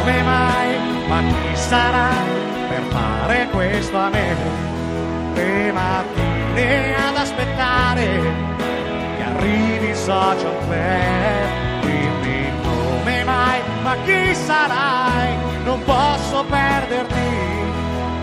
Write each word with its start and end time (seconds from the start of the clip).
come 0.00 0.22
mai, 0.22 0.78
ma 1.08 1.20
chi 1.20 1.56
sarai 1.56 2.28
per 2.68 2.82
fare 2.88 3.48
questo 3.52 3.96
a 3.96 4.08
me? 4.08 4.34
Le 5.34 5.72
mattine 5.72 6.94
ad 6.96 7.16
aspettare 7.16 8.06
che 9.16 9.22
arrivi 9.22 9.88
il 9.88 9.96
social 9.96 10.56
club, 10.66 11.80
dimmi 11.82 12.50
come 12.62 13.24
mai, 13.24 13.60
ma 13.82 13.94
chi 14.04 14.34
sarai? 14.34 15.36
Non 15.64 15.82
posso 15.84 16.44
perderti 16.44 17.28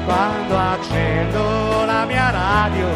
quando 0.05 0.57
accendo 0.57 1.85
la 1.85 2.05
mia 2.05 2.31
radio, 2.31 2.87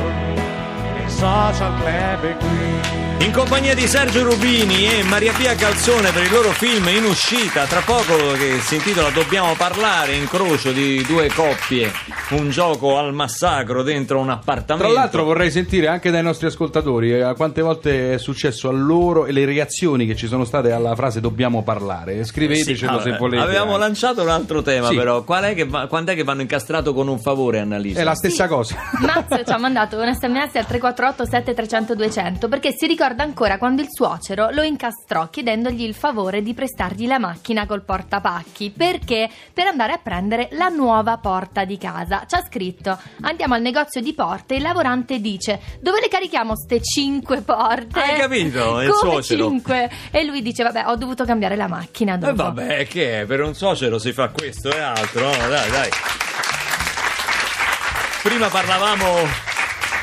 social 1.22 1.72
club 1.80 2.24
è 2.24 2.36
qui. 2.38 3.00
In 3.24 3.32
compagnia 3.32 3.76
di 3.76 3.88
Sergio 3.88 4.24
Rubini 4.24 4.88
e 4.88 5.04
Maria 5.04 5.32
Pia 5.32 5.54
Calzone 5.54 6.10
per 6.12 6.24
il 6.24 6.32
loro 6.32 6.50
film 6.50 6.88
in 6.88 7.04
uscita, 7.04 7.66
tra 7.66 7.80
poco 7.82 8.32
che 8.34 8.58
si 8.62 8.76
intitola 8.76 9.10
Dobbiamo 9.12 9.54
parlare, 9.56 10.16
incrocio 10.16 10.72
di 10.72 11.04
due 11.04 11.28
coppie, 11.30 11.92
un 12.32 12.50
gioco 12.50 12.98
al 12.98 13.14
massacro 13.14 13.84
dentro 13.84 14.20
un 14.20 14.32
appartamento. 14.32 14.92
Tra 14.92 15.00
l'altro 15.02 15.24
vorrei 15.24 15.52
sentire 15.52 15.88
anche 15.88 16.10
dai 16.10 16.24
nostri 16.24 16.48
ascoltatori 16.48 17.14
eh, 17.14 17.34
quante 17.36 17.62
volte 17.62 18.16
è 18.16 18.18
successo 18.18 18.70
a 18.70 18.72
loro 18.72 19.28
e 19.28 19.32
le 19.32 19.46
reazioni 19.46 20.08
che 20.08 20.16
ci 20.16 20.26
sono 20.26 20.44
state 20.44 20.72
alla 20.72 20.96
frase 20.96 21.22
dobbiamo 21.22 21.62
parlare. 21.62 22.26
Scrivetecelo 22.26 22.98
Sì, 22.98 23.04
se 23.04 23.14
ah, 23.14 23.18
volete. 23.18 23.44
Avevamo 23.44 23.78
lanciato 23.78 24.24
un 24.24 24.30
altro 24.30 24.64
tema, 24.64 24.88
Sì. 24.88 24.96
però. 24.96 25.22
Qual 25.24 25.44
è 25.44 25.54
che 25.54 25.66
va- 25.66 25.86
quant'è 25.86 26.16
che 26.16 26.24
vanno 26.24 26.42
incastrato 26.42 26.92
con 26.94 27.08
un 27.08 27.20
favore, 27.20 27.60
Annalisa? 27.60 28.02
È 28.02 28.04
la 28.04 28.16
stessa 28.16 28.48
cosa. 28.48 28.76
Max 29.00 29.44
ci 29.46 29.52
ha 29.54 29.60
mandato 29.60 29.98
un 30.00 30.12
sms 30.12 30.56
al 30.56 30.66
348 30.66 31.11
7300 31.26 31.96
200 31.96 32.48
perché 32.48 32.72
si 32.76 32.88
ricorda 32.88 33.24
ancora 33.24 33.58
quando 33.58 33.82
il 33.82 33.88
suocero 33.90 34.50
lo 34.52 34.62
incastrò 34.64 35.30
chiedendogli 35.30 35.84
il 35.84 35.94
favore 35.94 36.42
di 36.42 36.54
prestargli 36.54 37.08
la 37.08 37.20
macchina 37.20 37.66
col 37.66 37.84
portapacchi 37.84 38.72
perché 38.76 39.30
per 39.54 39.68
andare 39.68 39.94
a 39.94 40.00
prendere 40.02 40.50
la 40.52 40.68
nuova 40.70 41.18
porta 41.18 41.66
di 41.66 41.78
casa 41.78 42.24
ci 42.28 42.36
ha 42.36 42.44
scritto 42.48 42.98
andiamo 43.22 43.54
al 43.54 43.62
negozio 43.62 44.02
di 44.02 44.14
porte 44.14 44.56
il 44.56 44.62
lavorante 44.62 45.20
dice 45.20 45.60
dove 45.82 46.00
le 46.02 46.08
carichiamo 46.08 46.56
ste 46.56 46.82
cinque 46.82 47.42
porte 47.42 48.00
Hai 48.00 48.20
capito? 48.20 48.80
È 48.80 48.86
il 48.86 48.94
suocero. 48.94 49.48
cinque 49.50 49.90
e 50.12 50.24
lui 50.24 50.42
dice 50.42 50.64
vabbè 50.64 50.84
ho 50.88 50.96
dovuto 50.96 51.26
cambiare 51.26 51.56
la 51.56 51.68
macchina 51.68 52.16
E 52.16 52.18
dopo 52.18 52.36
vabbè, 52.36 52.88
che 52.88 53.22
è? 53.22 53.26
Per 53.26 53.42
un 53.42 53.54
suocero 53.54 54.00
si 54.00 54.12
fa 54.14 54.30
questo 54.30 54.74
e 54.76 54.80
altro. 54.80 55.26
no? 55.26 55.48
Dai, 55.48 55.70
dai. 55.72 55.90
Prima 58.24 58.48
parlavamo 58.50 59.51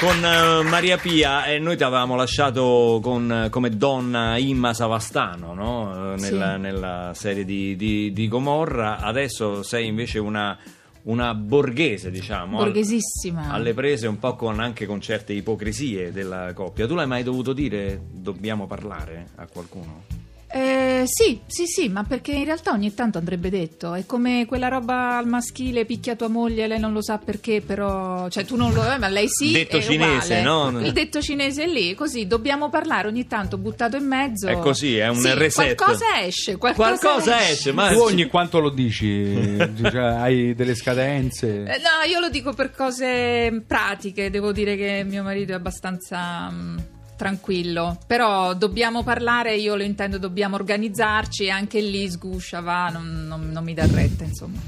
con 0.00 0.24
eh, 0.24 0.62
Maria 0.62 0.96
Pia 0.96 1.44
e 1.46 1.58
noi 1.58 1.76
ti 1.76 1.82
avevamo 1.82 2.14
lasciato 2.14 3.00
con, 3.02 3.30
eh, 3.46 3.48
come 3.50 3.70
donna 3.76 4.36
Imma 4.38 4.72
Savastano 4.72 5.54
no? 5.54 6.14
Eh, 6.14 6.20
nella, 6.20 6.54
Sì. 6.54 6.60
nella 6.60 7.10
serie 7.14 7.44
di, 7.44 7.74
di- 7.74 8.12
di 8.12 8.28
Gomorra. 8.28 8.98
Adesso 8.98 9.62
sei 9.64 9.86
invece 9.88 10.20
una, 10.20 10.56
una 11.04 11.34
borghese, 11.34 12.10
diciamo. 12.12 12.58
al- 12.58 12.64
Borghesissima. 12.66 13.50
alle 13.50 13.74
prese 13.74 14.06
un 14.06 14.18
po' 14.20 14.36
con, 14.36 14.60
anche 14.60 14.86
con 14.86 15.00
certe 15.00 15.32
ipocrisie 15.32 16.12
della 16.12 16.52
coppia. 16.54 16.86
Tu 16.86 16.94
l'hai 16.94 17.06
mai 17.08 17.24
dovuto 17.24 17.52
dire 17.52 18.00
dobbiamo 18.12 18.66
parlare 18.68 19.30
a 19.36 19.46
qualcuno? 19.46 20.04
Eh, 20.50 21.02
sì, 21.04 21.40
sì, 21.46 21.66
sì, 21.66 21.88
ma 21.90 22.04
perché 22.04 22.32
in 22.32 22.44
realtà 22.44 22.70
ogni 22.72 22.94
tanto 22.94 23.18
andrebbe 23.18 23.50
detto. 23.50 23.92
È 23.94 24.06
come 24.06 24.46
quella 24.46 24.68
roba 24.68 25.18
al 25.18 25.26
maschile, 25.26 25.84
picchia 25.84 26.16
tua 26.16 26.28
moglie, 26.28 26.66
lei 26.66 26.78
non 26.80 26.92
lo 26.92 27.02
sa 27.02 27.18
perché, 27.18 27.60
però. 27.60 28.28
Cioè, 28.30 28.44
tu 28.46 28.56
non 28.56 28.72
lo. 28.72 28.90
eh, 28.90 28.96
ma 28.98 29.08
lei 29.08 29.28
sì. 29.28 29.52
Detto 29.52 29.76
è 29.76 29.82
cinese, 29.82 30.38
uguale. 30.40 30.70
no? 30.70 30.80
Il 30.86 30.92
detto 30.92 31.20
cinese 31.20 31.64
è 31.64 31.66
lì, 31.66 31.94
così 31.94 32.26
dobbiamo 32.26 32.70
parlare 32.70 33.08
ogni 33.08 33.26
tanto, 33.26 33.58
buttato 33.58 33.96
in 33.96 34.06
mezzo. 34.06 34.46
È 34.48 34.58
così, 34.58 34.96
è 34.96 35.08
un 35.08 35.16
Sì, 35.16 35.34
reset. 35.34 35.74
Qualcosa 35.76 36.22
esce, 36.22 36.56
qualcosa, 36.56 36.96
Qualcosa 36.98 37.48
esce, 37.50 37.72
ma 37.72 37.92
Tu 37.92 37.98
ogni 37.98 38.24
quanto 38.26 38.58
lo 38.58 38.70
dici? 38.70 39.56
Cioè, 39.88 40.00
hai 40.00 40.54
delle 40.54 40.74
scadenze? 40.74 41.64
Eh, 41.64 41.78
no, 41.78 42.08
io 42.10 42.20
lo 42.20 42.30
dico 42.30 42.52
per 42.54 42.70
cose 42.74 43.62
pratiche, 43.66 44.30
devo 44.30 44.52
dire 44.52 44.76
che 44.76 45.04
mio 45.06 45.22
marito 45.22 45.52
è 45.52 45.54
abbastanza 45.54 46.48
mm, 46.50 46.78
tranquillo, 47.18 47.98
però 48.06 48.54
dobbiamo 48.54 49.02
parlare, 49.02 49.56
io 49.56 49.74
lo 49.74 49.82
intendo, 49.82 50.16
dobbiamo 50.18 50.54
organizzarci 50.54 51.44
e 51.44 51.50
anche 51.50 51.80
lì 51.80 52.08
sguscia, 52.08 52.60
va, 52.60 52.88
non, 52.88 53.26
non- 53.26 53.50
non 53.50 53.64
mi 53.64 53.74
dà 53.74 53.84
retta, 53.86 54.24
insomma. 54.24 54.58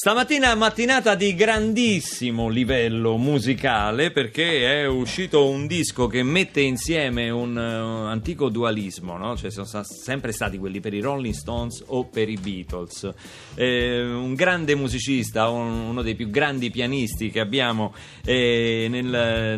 Stamattina 0.00 0.54
mattinata 0.54 1.16
di 1.16 1.34
grandissimo 1.34 2.48
livello 2.48 3.16
musicale 3.16 4.12
perché 4.12 4.82
è 4.82 4.86
uscito 4.86 5.48
un 5.48 5.66
disco 5.66 6.06
che 6.06 6.22
mette 6.22 6.60
insieme 6.60 7.30
un 7.30 7.58
eh, 7.58 8.08
antico 8.08 8.48
dualismo, 8.48 9.16
no? 9.16 9.36
Cioè 9.36 9.50
sono 9.50 9.66
sta- 9.66 9.82
sempre 9.82 10.30
stati 10.30 10.56
quelli 10.56 10.78
per 10.78 10.94
i 10.94 11.00
Rolling 11.00 11.34
Stones 11.34 11.82
o 11.84 12.04
per 12.04 12.28
i 12.28 12.36
Beatles. 12.36 13.12
Eh, 13.56 14.00
un 14.04 14.34
grande 14.34 14.76
musicista, 14.76 15.48
un- 15.48 15.88
uno 15.88 16.02
dei 16.02 16.14
più 16.14 16.30
grandi 16.30 16.70
pianisti 16.70 17.32
che 17.32 17.40
abbiamo 17.40 17.92
eh, 18.24 18.86
nel, 18.88 19.04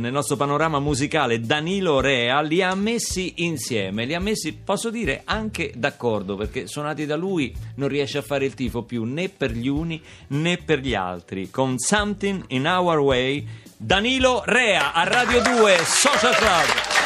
nel 0.00 0.11
nostro 0.11 0.37
panorama 0.37 0.79
musicale, 0.79 1.41
Danilo 1.41 2.00
Rea, 2.00 2.41
li 2.41 2.62
ha 2.62 2.75
messi 2.75 3.34
insieme, 3.45 4.06
li 4.06 4.15
ha 4.15 4.21
messi, 4.21 4.55
posso 4.55 4.89
dire, 4.89 5.21
anche 5.27 5.71
d'accordo 5.77 6.34
perché 6.34 6.67
suonati 6.67 7.05
da 7.05 7.17
lui 7.17 7.55
non 7.75 7.89
riesce 7.89 8.17
a 8.17 8.23
fare 8.23 8.47
il 8.47 8.55
tifo 8.55 8.84
più 8.84 9.05
né 9.05 9.29
per 9.29 9.53
gli 9.53 9.69
uni 9.69 10.00
né 10.31 10.59
per 10.59 10.81
gli 10.81 10.95
altri. 10.95 11.51
Con 11.51 11.79
Something 11.79 12.45
in 12.49 12.67
Our 12.67 12.99
Way, 12.99 13.47
Danilo 13.77 14.43
Rea 14.45 14.93
a 14.93 15.05
Radio 15.05 15.41
2 15.41 15.79
Social 15.85 16.35
Club. 16.35 17.00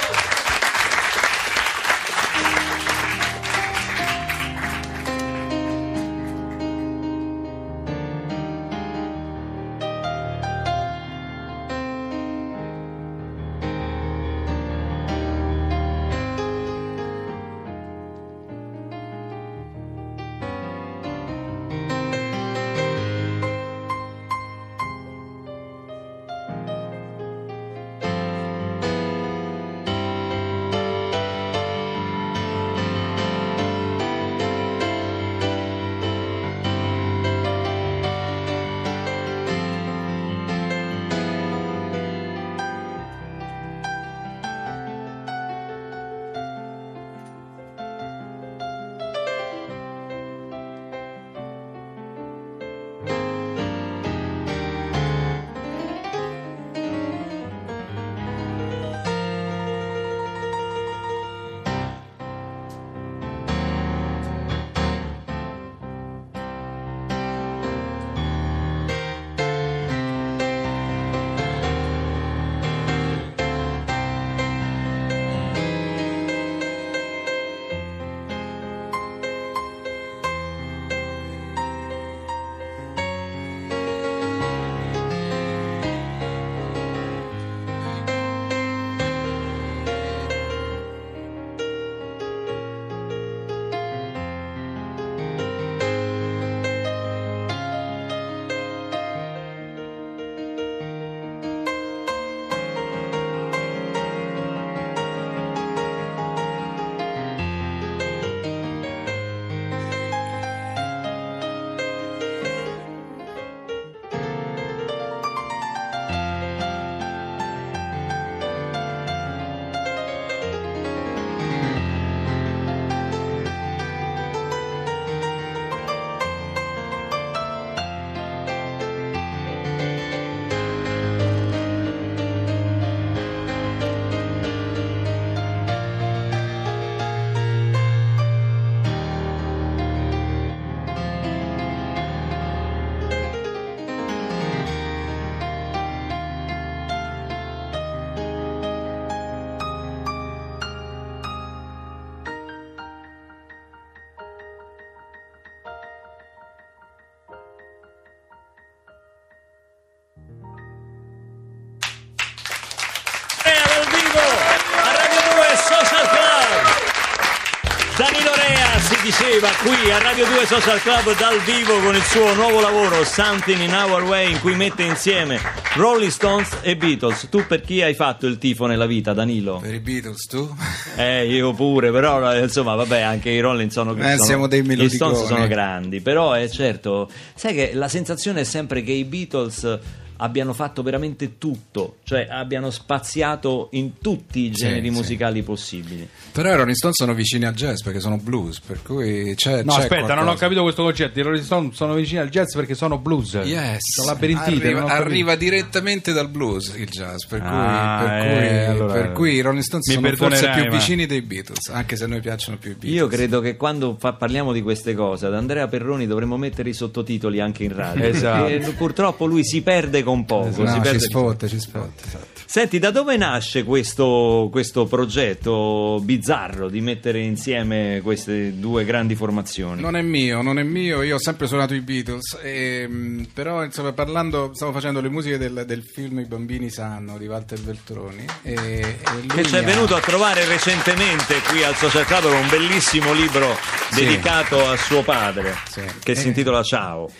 Diceva 169.34 169.50
qui 169.62 169.90
a 169.90 169.98
Radio 169.98 170.26
2 170.26 170.46
Social 170.46 170.80
Club 170.80 171.18
dal 171.18 171.40
vivo 171.40 171.80
con 171.80 171.94
il 171.96 172.02
suo 172.02 172.34
nuovo 172.34 172.60
lavoro 172.60 173.02
Something 173.04 173.58
in 173.62 173.72
Our 173.74 174.02
Way 174.04 174.30
in 174.32 174.40
cui 174.40 174.54
mette 174.54 174.84
insieme 174.84 175.40
Rolling 175.74 176.10
Stones 176.12 176.58
e 176.62 176.76
Beatles. 176.76 177.26
Tu 177.30 177.44
per 177.46 177.60
chi 177.62 177.82
hai 177.82 177.94
fatto 177.94 178.26
il 178.26 178.38
tifo 178.38 178.66
nella 178.66 178.86
vita, 178.86 179.12
Danilo? 179.12 179.58
Per 179.60 179.74
i 179.74 179.80
Beatles, 179.80 180.26
tu? 180.28 180.48
Eh, 180.96 181.26
io 181.26 181.52
pure, 181.52 181.90
però 181.90 182.32
eh, 182.32 182.42
insomma, 182.42 182.76
vabbè, 182.76 183.00
anche 183.00 183.30
i 183.30 183.40
Rolling 183.40 183.70
sono 183.70 183.92
Eh, 183.96 184.12
sono- 184.12 184.24
siamo 184.24 184.46
dei 184.46 184.62
Gli 184.62 184.66
melodiconi. 184.66 185.14
Stones 185.14 185.26
sono 185.28 185.48
grandi, 185.48 186.00
però 186.00 186.32
è 186.32 186.48
certo, 186.48 187.10
sai 187.34 187.54
che 187.54 187.70
la 187.74 187.88
sensazione 187.88 188.42
è 188.42 188.44
sempre 188.44 188.82
che 188.82 188.92
i 188.92 189.04
Beatles 189.04 189.78
abbiano 190.16 190.52
fatto 190.52 190.82
veramente 190.82 191.38
tutto, 191.38 191.96
cioè 192.04 192.26
abbiano 192.30 192.70
spaziato 192.70 193.68
in 193.72 193.98
tutti 194.00 194.40
i 194.46 194.54
Sì, 194.54 194.62
generi 194.64 194.88
sì. 194.88 194.94
musicali 194.94 195.42
possibili. 195.42 196.08
Però 196.32 196.50
i 196.52 196.56
Rolling 196.56 196.74
Stones 196.76 196.96
sono 196.96 197.14
vicini 197.14 197.44
al 197.44 197.54
jazz 197.54 197.82
perché 197.82 198.00
sono 198.00 198.16
blues, 198.16 198.60
per 198.60 198.80
cui 198.82 199.34
c'è 199.36 199.62
No, 199.62 199.74
c'è 199.74 199.80
aspetta, 199.82 200.00
non 200.00 200.10
ho 200.10 200.14
qualcosa. 200.22 200.38
capito 200.38 200.62
questo 200.62 200.82
concetto. 200.82 201.18
I 201.18 201.22
Rolling 201.22 201.44
Stone 201.44 201.70
sono 201.72 201.94
vicini 201.94 202.20
al 202.20 202.28
jazz 202.28 202.54
perché 202.54 202.74
sono 202.74 202.98
blues. 202.98 203.32
Yes. 203.44 203.78
Sono 203.94 204.08
labirintite. 204.12 204.66
arriva, 204.68 204.84
arriva 204.86 205.34
direttamente 205.36 206.12
dal 206.12 206.28
blues 206.28 206.74
il 206.76 206.88
jazz, 206.88 207.24
per 207.24 207.40
cui, 207.40 207.48
Ah, 207.50 208.04
per 208.04 208.12
eh, 208.26 208.36
cui- 208.36 208.64
allora, 208.64 208.92
per 208.92 209.12
cui 209.12 209.32
i 209.34 209.40
Rolling 209.40 209.62
Stones 209.62 209.92
sono 209.92 210.14
forse 210.14 210.50
più 210.50 210.64
ma- 210.64 210.70
vicini 210.70 211.06
dei 211.06 211.22
Beatles, 211.22 211.68
anche 211.68 211.96
se 211.96 212.04
a 212.04 212.06
noi 212.06 212.20
piacciono 212.20 212.56
più 212.58 212.70
i 212.70 212.74
Beatles. 212.74 212.94
Io 212.94 213.06
credo 213.06 213.40
che 213.40 213.56
quando 213.56 213.96
fa- 213.98 214.12
parliamo 214.14 214.52
di 214.52 214.62
queste 214.62 214.94
cose 214.94 215.26
ad 215.26 215.34
Andrea 215.34 215.66
Perroni 215.68 216.06
dovremmo 216.06 216.36
mettere 216.36 216.68
i 216.70 216.74
sottotitoli 216.74 217.40
anche 217.40 217.64
in 217.64 217.74
radio. 217.74 218.04
Esatto. 218.04 218.72
purtroppo 218.76 219.26
lui 219.26 219.44
si 219.44 219.62
perde 219.62 220.02
con 220.02 220.13
poco. 220.24 220.62
No, 220.62 220.68
si 220.68 220.74
ci 220.74 220.80
perde- 220.80 221.00
sfotte, 221.00 221.48
ci 221.48 221.58
sfotte. 221.58 222.32
Senti, 222.46 222.78
da 222.78 222.92
dove 222.92 223.16
nasce 223.16 223.64
questo, 223.64 224.48
questo 224.52 224.84
progetto 224.84 225.98
bizzarro 226.00 226.68
di 226.68 226.80
mettere 226.80 227.18
insieme 227.18 228.00
queste 228.04 228.56
due 228.60 228.84
grandi 228.84 229.16
formazioni? 229.16 229.80
Non 229.80 229.96
è 229.96 230.02
mio, 230.02 230.40
non 230.40 230.60
è 230.60 230.62
mio, 230.62 231.02
io 231.02 231.16
ho 231.16 231.18
sempre 231.18 231.48
suonato 231.48 231.74
i 231.74 231.80
Beatles, 231.80 232.38
ehm, 232.40 233.26
però 233.34 233.64
insomma 233.64 233.92
parlando, 233.92 234.50
stavo 234.54 234.70
facendo 234.70 235.00
le 235.00 235.08
musiche 235.08 235.36
del, 235.36 235.64
del 235.66 235.82
film 235.82 236.20
I 236.20 236.26
bambini 236.26 236.70
sanno 236.70 237.18
di 237.18 237.26
Walter 237.26 237.58
Veltroni 237.58 238.24
e, 238.42 238.52
e 238.54 238.96
lui 239.16 239.26
che 239.28 239.44
ci 239.44 239.54
è 239.56 239.58
ha- 239.58 239.62
venuto 239.62 239.96
a 239.96 240.00
trovare 240.00 240.44
recentemente 240.44 241.40
qui 241.48 241.64
al 241.64 241.74
Social 241.74 242.04
Club 242.04 242.22
con 242.28 242.34
un 242.36 242.48
bellissimo 242.48 243.12
libro 243.12 243.56
Sì. 243.90 244.04
dedicato 244.04 244.64
a 244.68 244.76
suo 244.76 245.02
padre 245.02 245.54
Sì. 245.68 245.80
che 246.04 246.14
si 246.14 246.26
Eh. 246.26 246.28
intitola 246.28 246.62
Ciao. 246.62 247.10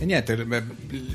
E 0.00 0.04
niente, 0.04 0.36
beh, 0.44 0.62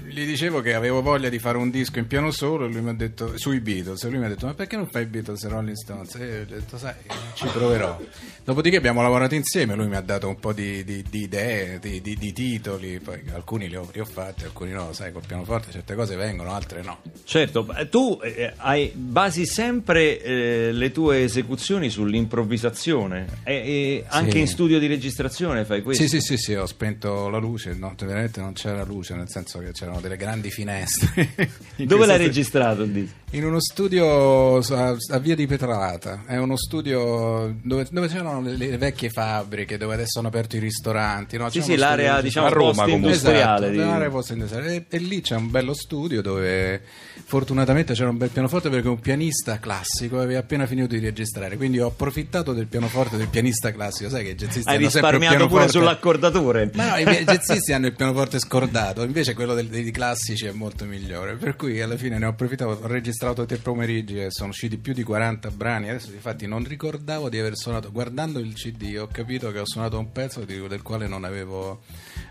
gli 0.07 0.25
dicevo 0.25 0.59
che 0.59 0.73
avevo 0.73 1.01
voglia 1.01 1.29
di 1.29 1.39
fare 1.39 1.57
un 1.57 1.69
disco 1.69 1.99
in 1.99 2.07
piano 2.07 2.31
solo 2.31 2.65
e 2.65 2.69
lui 2.69 2.81
mi 2.81 2.89
ha 2.89 2.93
detto 2.93 3.37
sui 3.37 3.61
Beatles 3.61 4.03
e 4.03 4.09
lui 4.09 4.17
mi 4.19 4.25
ha 4.25 4.27
detto 4.27 4.45
ma 4.45 4.53
perché 4.53 4.75
non 4.75 4.87
fai 4.87 5.05
Beatles 5.05 5.41
e 5.43 5.47
Rolling 5.47 5.75
Stones? 5.77 6.15
E 6.15 6.25
io 6.25 6.41
ho 6.41 6.45
detto 6.45 6.77
sai, 6.77 6.93
ci 7.33 7.45
proverò. 7.47 7.97
Dopodiché 8.43 8.75
abbiamo 8.75 9.01
lavorato 9.01 9.35
insieme, 9.35 9.73
lui 9.75 9.87
mi 9.87 9.95
ha 9.95 10.01
dato 10.01 10.27
un 10.27 10.37
po' 10.37 10.51
di, 10.51 10.83
di- 10.83 11.01
di 11.09 11.21
idee, 11.21 11.79
di, 11.79 12.01
di- 12.01 12.33
titoli, 12.33 12.99
poi 12.99 13.21
alcuni 13.31 13.69
li 13.69 13.77
ho, 13.77 13.87
li 13.93 14.01
ho 14.01 14.05
fatti, 14.05 14.43
alcuni 14.43 14.71
no, 14.71 14.91
sai, 14.91 15.13
col 15.13 15.23
pianoforte 15.25 15.71
certe 15.71 15.95
cose 15.95 16.17
vengono, 16.17 16.51
altre 16.51 16.81
no. 16.81 16.99
Certo, 17.23 17.65
tu 17.89 18.19
eh, 18.21 18.51
hai, 18.57 18.91
basi 18.93 19.45
sempre 19.45 20.21
eh, 20.21 20.71
le 20.73 20.91
tue 20.91 21.23
esecuzioni 21.23 21.89
sull'improvvisazione 21.89 23.27
e, 23.43 23.53
e 23.53 24.03
anche 24.09 24.31
Sì. 24.31 24.39
in 24.39 24.47
studio 24.47 24.77
di 24.77 24.87
registrazione 24.87 25.63
fai 25.63 25.81
questo. 25.81 26.03
Sì, 26.03 26.09
sì, 26.09 26.19
sì, 26.19 26.35
sì, 26.35 26.53
ho 26.53 26.65
spento 26.65 27.29
la 27.29 27.37
luce, 27.37 27.73
no, 27.75 27.95
veramente 27.97 28.41
non 28.41 28.53
c'era 28.73 28.83
luce, 28.83 29.13
nel 29.13 29.29
senso 29.29 29.59
che 29.59 29.71
c'erano 29.71 29.99
delle 30.01 30.17
grandi 30.17 30.49
finestre. 30.49 31.29
In 31.77 31.87
Dove 31.87 32.05
l'hai 32.05 32.17
registrato 32.17 32.81
il 32.83 32.91
disco? 32.91 33.22
In 33.33 33.43
uno 33.43 33.59
studio 33.59 34.57
a, 34.59 34.95
a 35.09 35.17
Via 35.17 35.33
di 35.33 35.47
Petralata, 35.47 36.21
è 36.27 36.37
uno 36.37 36.55
studio 36.55 37.51
dove, 37.63 37.87
dove 37.89 38.07
c'erano 38.07 38.41
le, 38.41 38.55
le 38.55 38.77
vecchie 38.77 39.09
fabbriche, 39.09 39.75
dove 39.77 39.95
adesso 39.95 40.19
hanno 40.19 40.27
aperto 40.27 40.55
i 40.55 40.59
ristoranti. 40.59 41.37
No? 41.37 41.49
Sì, 41.49 41.57
C'è 41.57 41.65
sì, 41.65 41.75
l'area 41.77 42.21
diciamo 42.21 42.45
A 42.45 42.49
Roma, 42.51 42.83
post-industriale. 42.83 43.39
Esatto, 43.39 43.69
di- 43.71 43.77
l'area 43.77 44.09
post-industriale. 44.11 44.75
E, 44.75 44.85
e 44.87 44.97
lì 44.99 45.21
c'è 45.21 45.35
un 45.35 45.49
bello 45.49 45.73
studio 45.73 46.21
dove 46.21 46.79
fortunatamente 47.25 47.93
c'era 47.95 48.09
un 48.09 48.17
bel 48.17 48.29
pianoforte 48.29 48.69
perché 48.69 48.87
un 48.87 48.99
pianista 48.99 49.57
classico 49.57 50.19
aveva 50.19 50.37
appena 50.39 50.67
finito 50.67 50.93
di 50.93 50.99
registrare, 50.99 51.57
quindi 51.57 51.79
ho 51.79 51.87
approfittato 51.87 52.53
del 52.53 52.67
pianoforte 52.67 53.17
del 53.17 53.29
pianista 53.29 53.71
classico, 53.71 54.11
sai 54.11 54.25
che 54.25 54.29
i 54.31 54.35
jazzisti 54.35 54.69
Hai 54.69 54.75
hanno 54.75 54.89
sempre 54.89 55.09
un 55.15 55.19
risparmiato 55.21 55.47
pure 55.47 55.65
pianoforte- 55.65 55.79
sull'accordatore. 55.79 56.69
ma 56.75 56.89
no, 56.89 56.97
i 56.97 57.03
jazzisti 57.25 57.73
hanno 57.73 57.87
il 57.87 57.95
pianoforte 57.95 58.37
scordato, 58.37 59.01
invece 59.01 59.33
quello 59.33 59.55
del- 59.55 59.69
dei 59.69 59.89
classici 59.89 60.45
è 60.45 60.51
molto 60.51 60.85
migliore. 60.85 61.33
Per 61.33 61.55
cui 61.55 61.81
alla 61.81 61.97
fine 61.97 62.19
ne 62.19 62.27
ho 62.27 62.29
approfittato, 62.29 62.77
ho 62.83 62.85
registrato 62.87 63.21
tre 63.31 63.55
pomeriggi 63.57 64.19
e 64.19 64.27
sono 64.29 64.49
usciti 64.49 64.75
più 64.77 64.91
di 64.93 65.03
40 65.03 65.49
brani. 65.51 65.89
Adesso, 65.89 66.11
infatti, 66.11 66.45
non 66.45 66.65
ricordavo 66.65 67.29
di 67.29 67.39
aver 67.39 67.55
suonato. 67.55 67.89
Guardando 67.91 68.39
il 68.39 68.53
CD, 68.53 68.97
ho 68.99 69.07
capito 69.09 69.51
che 69.51 69.59
ho 69.59 69.65
suonato 69.65 69.97
un 69.97 70.11
pezzo 70.11 70.43
del 70.43 70.81
quale 70.81 71.07
non 71.07 71.23
avevo 71.23 71.81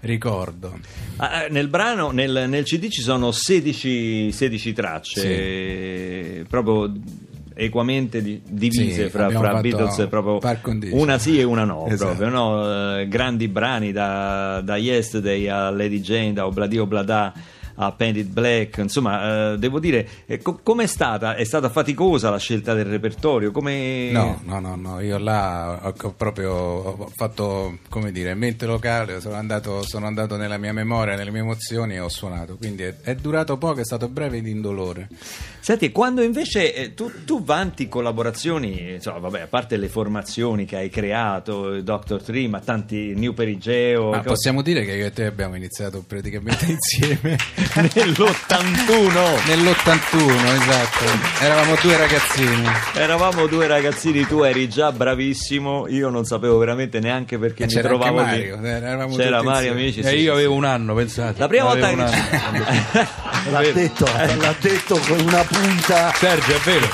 ricordo. 0.00 0.78
Ah, 1.16 1.44
eh, 1.44 1.48
nel 1.48 1.68
brano, 1.68 2.10
nel, 2.10 2.44
nel 2.48 2.64
CD 2.64 2.88
ci 2.88 3.00
sono 3.00 3.30
16, 3.32 4.30
16 4.30 4.72
tracce, 4.74 5.22
eh, 5.24 6.44
proprio 6.46 6.92
equamente 7.54 8.22
di- 8.22 8.40
divise 8.44 9.04
Sì, 9.04 9.10
fra, 9.10 9.30
fra 9.30 9.60
Beatles, 9.60 9.98
e 9.98 10.06
proprio 10.08 10.38
una 10.92 11.18
sì 11.18 11.38
e 11.38 11.42
una 11.42 11.64
no, 11.64 11.86
Esatto. 11.86 12.16
proprio, 12.16 12.28
no? 12.28 12.98
Eh, 12.98 13.08
grandi 13.08 13.48
brani 13.48 13.92
da, 13.92 14.60
da 14.62 14.76
Yesterday 14.76 15.48
a 15.48 15.70
Lady 15.70 16.00
Jane, 16.00 16.32
da 16.32 16.46
Obladi 16.46 16.78
Oblada 16.78 17.32
a 17.86 17.92
Painted 17.92 18.28
Black, 18.28 18.78
insomma, 18.78 19.52
eh, 19.52 19.58
devo 19.58 19.78
dire, 19.78 20.08
eh, 20.26 20.38
co- 20.40 20.60
com'è 20.62 20.86
stata? 20.86 21.34
È 21.34 21.44
stata 21.44 21.68
faticosa 21.68 22.30
la 22.30 22.38
scelta 22.38 22.74
del 22.74 22.86
repertorio? 22.86 23.50
Come... 23.50 24.10
No, 24.10 24.40
no, 24.44 24.60
no, 24.60 24.76
no, 24.76 25.00
io 25.00 25.18
là 25.18 25.80
ho, 25.82 25.94
ho 26.00 26.12
proprio 26.12 26.52
ho 26.52 27.10
fatto, 27.14 27.78
come 27.88 28.12
dire, 28.12 28.34
mente 28.34 28.66
locale, 28.66 29.20
sono 29.20 29.36
andato, 29.36 29.82
sono 29.86 30.06
andato 30.06 30.36
nella 30.36 30.58
mia 30.58 30.72
memoria, 30.72 31.16
nelle 31.16 31.30
mie 31.30 31.40
emozioni 31.40 31.94
e 31.94 32.00
ho 32.00 32.08
suonato, 32.08 32.56
quindi 32.56 32.82
è, 32.82 32.94
è 33.02 33.14
durato 33.14 33.56
poco, 33.56 33.80
è 33.80 33.84
stato 33.84 34.08
breve 34.08 34.38
ed 34.38 34.46
indolore. 34.46 35.08
Senti, 35.64 35.92
quando 35.92 36.22
invece 36.22 36.74
eh, 36.74 36.92
tu, 36.94 37.24
tu 37.24 37.44
vanti 37.44 37.86
collaborazioni, 37.88 38.78
eh, 38.88 38.94
insomma, 38.94 39.18
vabbè, 39.18 39.42
a 39.42 39.46
parte 39.46 39.76
le 39.76 39.88
formazioni 39.88 40.64
che 40.64 40.74
hai 40.74 40.88
creato, 40.90 41.68
il 41.68 41.84
Dr. 41.84 42.20
Tree, 42.20 42.48
ma 42.48 42.58
tanti 42.58 43.14
New 43.14 43.32
Perigeo, 43.32 44.10
Ma 44.10 44.16
cose- 44.16 44.28
possiamo 44.30 44.60
dire 44.60 44.84
che 44.84 44.90
io 44.92 45.06
e 45.06 45.12
te 45.12 45.24
abbiamo 45.24 45.54
iniziato 45.54 46.02
praticamente 46.04 46.66
insieme 46.72 47.36
nell'81 47.76 49.46
nell'81, 49.46 50.62
esatto. 50.62 51.44
Eravamo 51.44 51.76
due 51.80 51.96
ragazzini. 51.96 52.64
eravamo 52.94 53.46
due 53.46 53.66
ragazzini, 53.68 54.26
tu 54.26 54.42
eri 54.42 54.68
già 54.68 54.90
bravissimo, 54.90 55.86
io 55.86 56.08
non 56.08 56.24
sapevo 56.24 56.58
veramente 56.58 56.98
neanche 56.98 57.38
perché 57.38 57.64
E 57.64 57.66
mi 57.66 57.72
trovavo 57.80 58.16
Mario, 58.16 58.56
lì. 58.60 58.66
eh, 58.66 58.70
eravamo 58.70 59.14
C'era 59.14 59.42
Mario, 59.44 59.70
insieme. 59.72 59.80
amici. 59.80 60.00
E 60.00 60.02
sì, 60.02 60.14
io 60.16 60.20
sì, 60.22 60.28
avevo 60.28 60.52
sì. 60.52 60.58
un 60.58 60.64
anno, 60.64 60.94
pensate. 60.94 61.38
La 61.38 61.46
prima 61.46 61.64
volta 61.64 61.88
che... 61.88 63.30
L'ha 63.50 63.60
detto, 63.72 64.04
l'ha 64.04 64.54
detto 64.60 64.98
con 65.06 65.18
una 65.20 65.42
punta. 65.44 66.12
Sergio, 66.14 66.54
è 66.54 66.58
vero. 66.64 66.86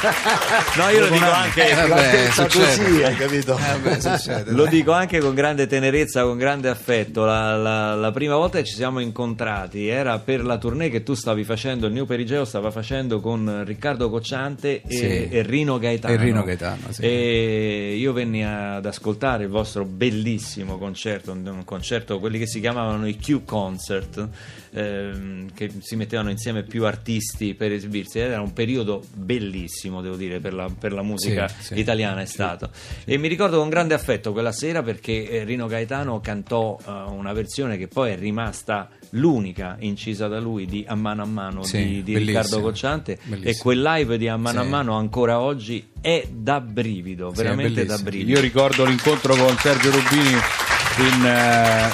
no, 0.76 0.88
io 0.88 1.00
lo 1.00 1.08
dico 1.10 1.30
anche... 1.30 1.68
Eh, 1.70 1.74
vabbè, 1.74 2.28
così, 2.48 3.02
hai 3.02 3.14
capito? 3.16 3.58
Eh, 3.58 3.78
beh, 3.80 4.00
succede. 4.00 4.50
Lo 4.52 4.66
dico 4.66 4.92
anche 4.92 5.18
con 5.20 5.34
grande 5.34 5.66
tenerezza, 5.66 6.22
con 6.22 6.36
grande 6.38 6.68
affetto. 6.68 7.24
La, 7.24 7.56
la- 7.56 7.94
la 7.94 8.10
prima 8.12 8.34
volta 8.36 8.58
che 8.58 8.64
ci 8.64 8.74
siamo 8.74 9.00
incontrati 9.00 9.88
era 9.88 10.18
per 10.18 10.42
la 10.44 10.56
tournée 10.58 10.88
che 10.90 11.02
tu 11.02 11.14
stavi 11.14 11.44
facendo, 11.44 11.86
il 11.86 11.92
New 11.92 12.06
Perigeo 12.06 12.44
stava 12.44 12.70
facendo 12.70 13.20
con 13.20 13.62
Riccardo 13.64 14.08
Cocciante 14.10 14.82
e, 14.86 14.96
Sì. 14.96 15.28
e 15.28 15.42
Rino 15.42 15.78
Gaetano. 15.78 16.14
E 16.14 16.16
Rino 16.16 16.42
Gaetano, 16.44 16.90
sì. 16.90 17.02
E 17.02 17.94
io 17.98 18.12
venni 18.12 18.44
ad 18.44 18.84
ascoltare 18.86 19.44
il 19.44 19.50
vostro 19.50 19.84
bellissimo 19.84 20.78
concerto, 20.78 21.32
un 21.32 21.62
concerto, 21.64 22.18
quelli 22.18 22.38
che 22.38 22.46
si 22.46 22.60
chiamavano 22.60 23.06
i 23.06 23.16
Q 23.16 23.44
Concert, 23.44 24.28
ehm, 24.72 25.52
che 25.54 25.70
si 25.80 25.96
mettevano 25.96 26.30
insieme 26.38 26.62
più 26.62 26.86
artisti 26.86 27.54
per 27.54 27.72
esibirsi. 27.72 28.20
Era 28.20 28.40
un 28.40 28.52
periodo 28.52 29.02
bellissimo, 29.12 30.00
devo 30.00 30.14
dire, 30.14 30.38
per 30.38 30.54
la, 30.54 30.68
per 30.70 30.92
la 30.92 31.02
musica 31.02 31.48
Sì, 31.48 31.78
italiana 31.78 32.20
è 32.20 32.26
stato. 32.26 32.70
E 33.04 33.18
mi 33.18 33.26
ricordo 33.28 33.58
con 33.58 33.68
grande 33.68 33.94
affetto 33.94 34.32
quella 34.32 34.52
sera 34.52 34.82
perché 34.82 35.28
eh, 35.28 35.44
Rino 35.44 35.66
Gaetano 35.66 36.20
cantò 36.20 36.78
eh, 36.86 36.90
una 37.08 37.32
versione 37.32 37.76
che 37.76 37.88
poi 37.88 38.12
è 38.12 38.16
rimasta 38.16 38.88
l'unica 39.10 39.76
incisa 39.80 40.28
da 40.28 40.38
lui 40.38 40.66
di 40.66 40.84
A 40.86 40.94
mano 40.94 41.22
a 41.22 41.26
mano 41.26 41.62
di, 41.68 42.02
di 42.02 42.16
Riccardo 42.18 42.60
Cocciante 42.60 43.18
bellissimo. 43.24 43.50
e 43.50 43.56
quel 43.56 43.82
live 43.82 44.18
di 44.18 44.28
A 44.28 44.36
mano 44.36 44.60
a 44.60 44.64
mano 44.64 44.96
ancora 44.96 45.40
oggi 45.40 45.88
è 46.00 46.26
da 46.30 46.60
brivido, 46.60 47.30
veramente 47.30 47.84
da 47.84 47.98
brivido. 47.98 48.32
Io 48.32 48.40
ricordo 48.40 48.84
l'incontro 48.84 49.34
con 49.34 49.56
Sergio 49.58 49.90
Rubini 49.90 50.30
in, 50.30 51.24
eh, 51.26 51.88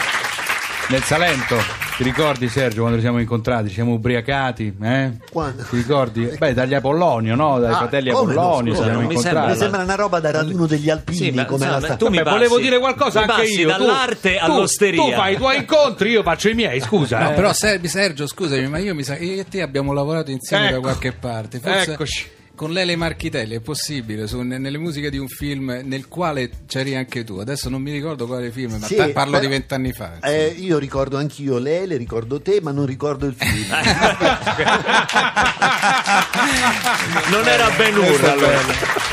nel 0.90 1.02
Salento. 1.02 1.83
Ti 1.96 2.02
ricordi 2.02 2.48
Sergio 2.48 2.80
quando 2.80 2.96
ci 2.96 3.02
siamo 3.04 3.20
incontrati? 3.20 3.68
Ci 3.68 3.74
siamo 3.74 3.92
ubriacati? 3.92 4.74
Eh? 4.82 5.12
Quando? 5.30 5.62
Ti 5.62 5.76
ricordi? 5.76 6.24
Beh, 6.36 6.52
dagli 6.52 6.74
Apollonio, 6.74 7.36
no? 7.36 7.60
Dai 7.60 7.72
Ah, 7.72 7.76
fratelli 7.76 8.10
no, 8.10 8.18
Apollonio 8.18 8.72
scusa, 8.72 8.82
ci 8.84 8.90
siamo 8.90 9.06
mi 9.06 9.14
incontrati. 9.14 9.50
Mi 9.52 9.56
sembra 9.56 9.82
una 9.84 9.94
roba 9.94 10.18
da 10.18 10.30
raduno 10.32 10.66
degli 10.66 10.90
alpini 10.90 11.16
Sì, 11.16 11.30
ma, 11.30 11.44
come 11.44 11.64
insomma, 11.64 11.86
la 11.86 11.94
tu 11.96 12.08
mi 12.08 12.16
Vabbè, 12.16 12.24
passi- 12.30 12.36
volevo 12.48 12.58
dire 12.58 12.78
qualcosa 12.80 13.20
mi 13.24 13.30
anche 13.30 13.42
io. 13.46 13.70
Tu- 13.70 13.78
dall'arte 13.78 14.36
tu- 14.36 14.44
all'osteria. 14.44 15.02
Tu 15.04 15.10
fai 15.12 15.34
i 15.34 15.36
tuoi 15.36 15.56
incontri, 15.56 16.10
io 16.10 16.22
faccio 16.24 16.48
i 16.48 16.54
miei, 16.54 16.80
scusa. 16.80 17.18
No, 17.20 17.30
eh. 17.30 17.34
però 17.34 17.52
Sergio, 17.52 17.88
Sergio, 17.88 18.26
scusami, 18.26 18.66
ma 18.66 18.78
io 18.78 18.92
mi 18.92 19.04
sa 19.04 19.16
io 19.16 19.40
e 19.40 19.44
te 19.48 19.62
abbiamo 19.62 19.92
lavorato 19.92 20.32
insieme 20.32 20.64
da 20.64 20.70
Ecco. 20.72 20.80
qualche 20.80 21.12
parte. 21.12 21.60
Forse 21.60 21.92
Eccoci. 21.92 22.26
Con 22.54 22.70
Lele 22.72 22.94
Marchitelli 22.96 23.56
è 23.56 23.60
possibile 23.60 24.26
su- 24.26 24.40
ne- 24.42 24.58
nelle 24.58 24.78
musiche 24.78 25.10
di 25.10 25.18
un 25.18 25.28
film 25.28 25.80
nel 25.84 26.06
quale 26.08 26.50
c'eri 26.66 26.94
anche 26.94 27.24
tu. 27.24 27.38
Adesso 27.38 27.68
non 27.68 27.82
mi 27.82 27.90
ricordo 27.92 28.26
quale 28.26 28.50
film, 28.50 28.76
ma 28.76 28.86
Sì, 28.86 28.96
ta- 28.96 29.08
parlo 29.08 29.32
però- 29.32 29.42
di 29.44 29.48
vent'anni 29.50 29.92
fa. 29.92 30.18
Eh, 30.20 30.54
io 30.58 30.78
ricordo 30.78 31.16
anch'io 31.16 31.58
Lele, 31.58 31.96
ricordo 31.96 32.40
te, 32.40 32.60
ma 32.62 32.70
non 32.70 32.86
ricordo 32.86 33.26
il 33.26 33.34
film. 33.36 33.66
Non 37.30 37.46
era 37.46 37.70
Ben 37.70 37.94
è 37.96 38.30
allora. 38.30 38.60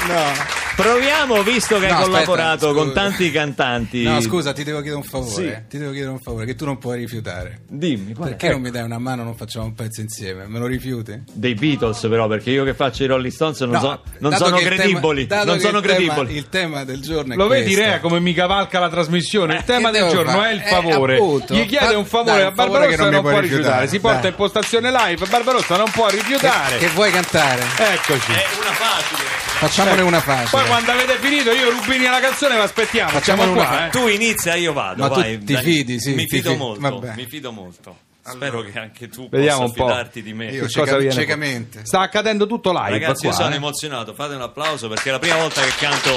No. 0.07 0.60
Proviamo, 0.75 1.43
visto 1.43 1.77
che 1.79 1.87
No, 1.87 1.93
hai 1.95 2.01
aspetta, 2.01 2.23
collaborato 2.25 2.67
scusa. 2.69 2.79
con 2.83 2.93
tanti 2.93 3.31
cantanti. 3.31 4.03
No, 4.03 4.19
scusa, 4.21 4.51
ti 4.53 4.63
devo 4.63 4.77
chiedere 4.79 4.95
un 4.97 5.03
favore. 5.03 5.31
Sì. 5.63 5.67
Ti 5.69 5.77
devo 5.77 5.91
chiedere 5.91 6.11
un 6.11 6.19
favore 6.19 6.45
che 6.45 6.55
tu 6.55 6.65
non 6.65 6.77
puoi 6.79 6.97
rifiutare. 6.97 7.61
Dimmi, 7.69 8.13
qual 8.13 8.29
è? 8.29 8.31
Perché 8.31 8.49
non 8.49 8.61
mi 8.61 8.71
dai 8.71 8.83
una 8.83 8.97
mano 8.97 9.23
non 9.23 9.35
facciamo 9.35 9.65
un 9.65 9.73
pezzo 9.75 10.01
insieme? 10.01 10.47
Me 10.47 10.57
lo 10.59 10.65
rifiuti? 10.65 11.21
Dei 11.33 11.53
Beatles 11.53 11.99
però, 12.09 12.27
perché 12.27 12.49
io 12.51 12.63
che 12.63 12.73
faccio 12.73 13.03
i 13.03 13.07
Rolling 13.07 13.31
Stones 13.33 13.59
non, 13.61 13.69
No, 13.71 13.79
so- 13.79 14.01
non 14.19 14.33
sono 14.33 14.55
che 14.57 14.63
il 14.63 14.69
tema- 14.69 14.83
credibili. 14.99 15.27
dato 15.27 15.45
non 15.45 15.55
che 15.55 15.61
sono 15.61 15.77
il 15.77 15.83
tema- 15.85 16.13
credibili. 16.13 16.37
il 16.37 16.49
tema 16.49 16.83
del 16.83 17.01
giorno 17.01 17.33
è 17.33 17.35
Lo 17.35 17.47
vedi 17.47 17.73
questo. 17.73 17.81
Rea 17.81 17.99
come 17.99 18.19
mi 18.19 18.33
cavalca 18.33 18.79
la 18.79 18.89
trasmissione? 18.89 19.55
Il 19.57 19.63
tema 19.65 19.91
che 19.91 19.99
del 19.99 20.09
giorno 20.09 20.31
fare? 20.31 20.49
è 20.49 20.53
il 20.53 20.61
Eh, 20.61 20.67
favore. 20.67 21.15
appunto. 21.15 21.53
Gli 21.53 21.65
chiede 21.67 21.93
un 21.95 22.05
favore 22.05 22.37
dai, 22.39 22.45
a 22.47 22.51
Barbarossa 22.51 22.87
che 22.87 22.93
e 22.93 22.97
non 22.97 23.09
non 23.11 23.21
può 23.21 23.29
rifiutare. 23.39 23.51
rifiutare, 23.57 23.87
Si 23.87 23.99
porta 23.99 24.19
dai. 24.21 24.29
in 24.31 24.35
postazione 24.35 24.91
live, 24.91 25.25
Barbarossa 25.27 25.77
non 25.77 25.91
può 25.91 26.07
rifiutare. 26.09 26.77
Che 26.77 26.87
vuoi 26.89 27.11
cantare? 27.11 27.61
Eccoci. 27.77 28.31
È 28.31 28.45
una 28.59 28.71
facile. 28.73 29.29
Facciamone 29.61 30.01
una 30.01 30.19
Poi 30.61 30.69
quando 30.69 30.91
avete 30.91 31.17
finito 31.17 31.51
io 31.51 31.69
Rubini 31.71 32.05
alla 32.05 32.19
canzone 32.19 32.55
vi 32.55 32.61
aspettiamo. 32.61 33.19
Siamo 33.21 33.43
una 33.43 33.65
qua, 33.65 33.87
eh. 33.87 33.89
Tu 33.89 34.07
inizia, 34.07 34.55
io 34.55 34.73
vado. 34.73 35.01
Ma 35.03 35.09
tu 35.09 35.19
vai, 35.21 35.37
ti 35.43 35.53
dai. 35.53 35.63
fidi, 35.63 35.99
sì, 35.99 36.13
Mi 36.13 36.25
ti 36.25 36.37
fido 36.37 36.49
fidi. 36.51 36.61
molto. 36.61 36.81
Vabbè. 36.99 37.13
Mi 37.15 37.25
fido 37.27 37.51
molto. 37.51 37.97
Spero 38.23 38.61
che 38.61 38.77
anche 38.77 39.07
tu 39.09 39.27
Vediamo 39.29 39.61
possa 39.61 39.71
un 39.71 39.73
po'. 39.73 39.87
fidarti 39.93 40.21
di 40.21 40.33
me. 40.33 40.45
Io 40.51 40.67
cieca- 40.67 41.09
ciecamente. 41.11 41.85
Sta 41.85 42.01
accadendo 42.01 42.45
tutto 42.45 42.71
live 42.71 42.91
Ragazzi, 42.91 43.25
io 43.25 43.31
qua, 43.31 43.39
sono 43.41 43.53
eh. 43.53 43.57
emozionato. 43.57 44.13
Fate 44.13 44.35
un 44.35 44.41
applauso 44.41 44.87
perché 44.89 45.09
è 45.09 45.11
la 45.11 45.19
prima 45.19 45.37
volta 45.37 45.61
che 45.61 45.71
canto 45.79 46.15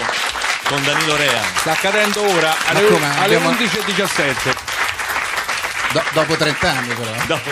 con 0.68 0.82
Danilo 0.84 1.16
Rea. 1.16 1.40
Sta 1.56 1.72
accadendo 1.72 2.20
ora 2.22 2.54
alle, 2.66 2.86
alle 2.86 3.36
Abbiamo- 3.36 3.50
11.17. 3.52 4.54
Do- 5.92 6.02
dopo 6.12 6.36
30 6.36 6.70
anni 6.70 6.92
però. 6.94 7.10
Dopo... 7.26 7.50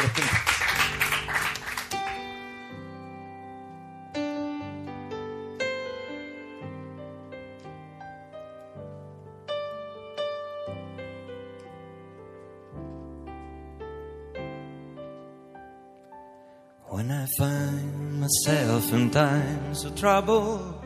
When 16.93 17.11
I 17.11 17.25
find 17.39 18.21
myself 18.21 18.93
in 18.93 19.09
times 19.09 19.83
of 19.87 19.97
trouble, 19.97 20.79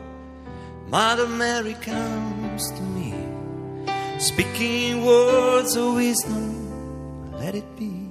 Mother 0.87 1.27
Mary 1.27 1.73
comes 1.81 2.71
to 2.71 2.81
me, 2.81 3.13
speaking 4.17 5.05
words 5.05 5.75
of 5.75 5.95
wisdom, 5.95 7.33
let 7.33 7.55
it 7.55 7.75
be. 7.75 8.07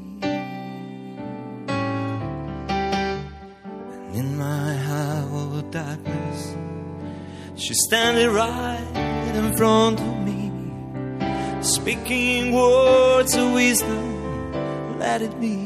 And 3.00 4.14
in 4.14 4.36
my 4.36 4.76
hour 4.92 5.56
of 5.60 5.70
darkness, 5.70 6.54
she's 7.54 7.80
standing 7.80 8.28
right 8.30 8.92
in 9.34 9.56
front 9.56 10.00
of 10.00 10.18
me, 10.18 10.52
speaking 11.62 12.52
words 12.52 13.34
of 13.34 13.54
wisdom, 13.54 14.98
let 14.98 15.22
it 15.22 15.40
be. 15.40 15.65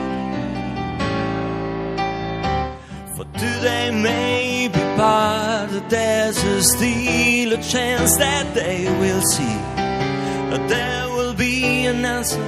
Today 3.61 3.91
may 3.91 4.67
be 4.69 4.79
part, 4.97 5.69
there's 5.89 6.43
a 6.43 6.63
still 6.63 7.53
a 7.53 7.61
chance 7.61 8.17
that 8.17 8.55
they 8.55 8.85
will 8.99 9.21
see. 9.21 9.57
that 10.51 10.67
there 10.67 11.07
will 11.09 11.35
be 11.35 11.85
an 11.85 12.03
answer, 12.03 12.41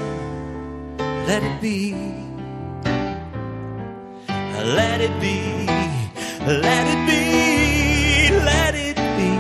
let 1.28 1.44
it 1.44 1.62
be. 1.62 1.94
Let 4.80 5.02
it 5.02 5.16
be, 5.20 5.38
let 6.48 6.84
it 6.94 7.02
be, 7.10 7.24
let 8.52 8.74
it 8.74 8.98
be, 9.18 9.32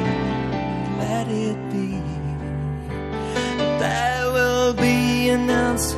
let 0.99 1.27
it 1.29 1.57
be. 1.73 1.87
There 3.79 4.25
will 4.35 4.73
be 4.73 5.29
an 5.29 5.49
answer, 5.49 5.97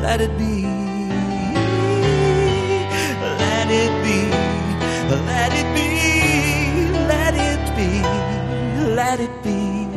let 0.00 0.20
it 0.20 0.38
be. 0.38 0.64
Let 3.42 3.68
it 3.70 3.92
be, 3.96 3.99
let 9.10 9.18
it 9.18 9.42
be. 9.42 9.88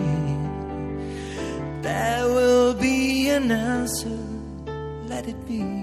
There 1.83 2.25
will 2.25 2.73
be 2.73 3.29
an 3.29 3.51
answer, 3.51 4.17
let 5.07 5.27
it 5.27 5.39
be. 5.47 5.82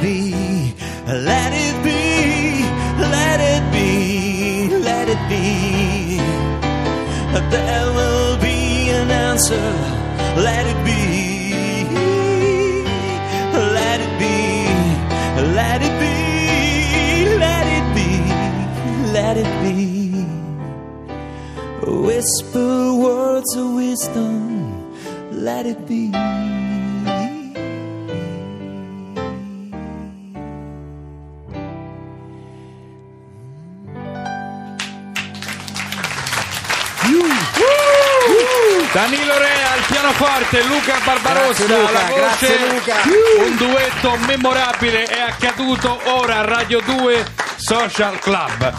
Be, 0.00 0.74
let 1.06 1.52
it 1.52 1.84
be, 1.84 2.64
let 2.98 3.40
it 3.40 3.62
be, 3.72 4.68
let 4.78 5.08
it 5.08 5.28
be. 5.28 6.16
There 7.50 7.92
will 7.92 8.36
be 8.40 8.90
an 8.90 9.10
answer, 9.10 9.70
let 10.36 10.66
it 10.66 10.84
be. 10.84 11.00
Let 13.52 14.00
it 14.00 14.18
be, 14.18 14.66
let 15.54 15.82
it 15.82 15.94
be, 16.00 16.16
let 17.38 17.66
it 17.78 17.86
be, 17.94 18.10
let 19.12 19.36
it 19.36 19.50
be. 19.62 20.24
Whisper 22.06 22.94
words 22.94 23.54
of 23.56 23.74
wisdom, 23.74 24.96
let 25.30 25.66
it 25.66 25.86
be. 25.86 26.29
Pianoforte, 40.10 40.62
Luca 40.64 40.98
Barbarossa 41.04 41.64
Grazie, 41.64 41.76
Luca, 41.76 41.88
alla 41.88 42.08
voce. 42.08 42.20
grazie, 42.20 42.68
Luca. 42.68 42.94
Un 43.44 43.56
duetto 43.56 44.16
memorabile 44.26 45.04
è 45.04 45.20
accaduto 45.20 46.00
ora 46.04 46.38
a 46.38 46.44
Radio 46.44 46.80
2 46.80 47.24
Social 47.74 48.18
Club. 48.18 48.72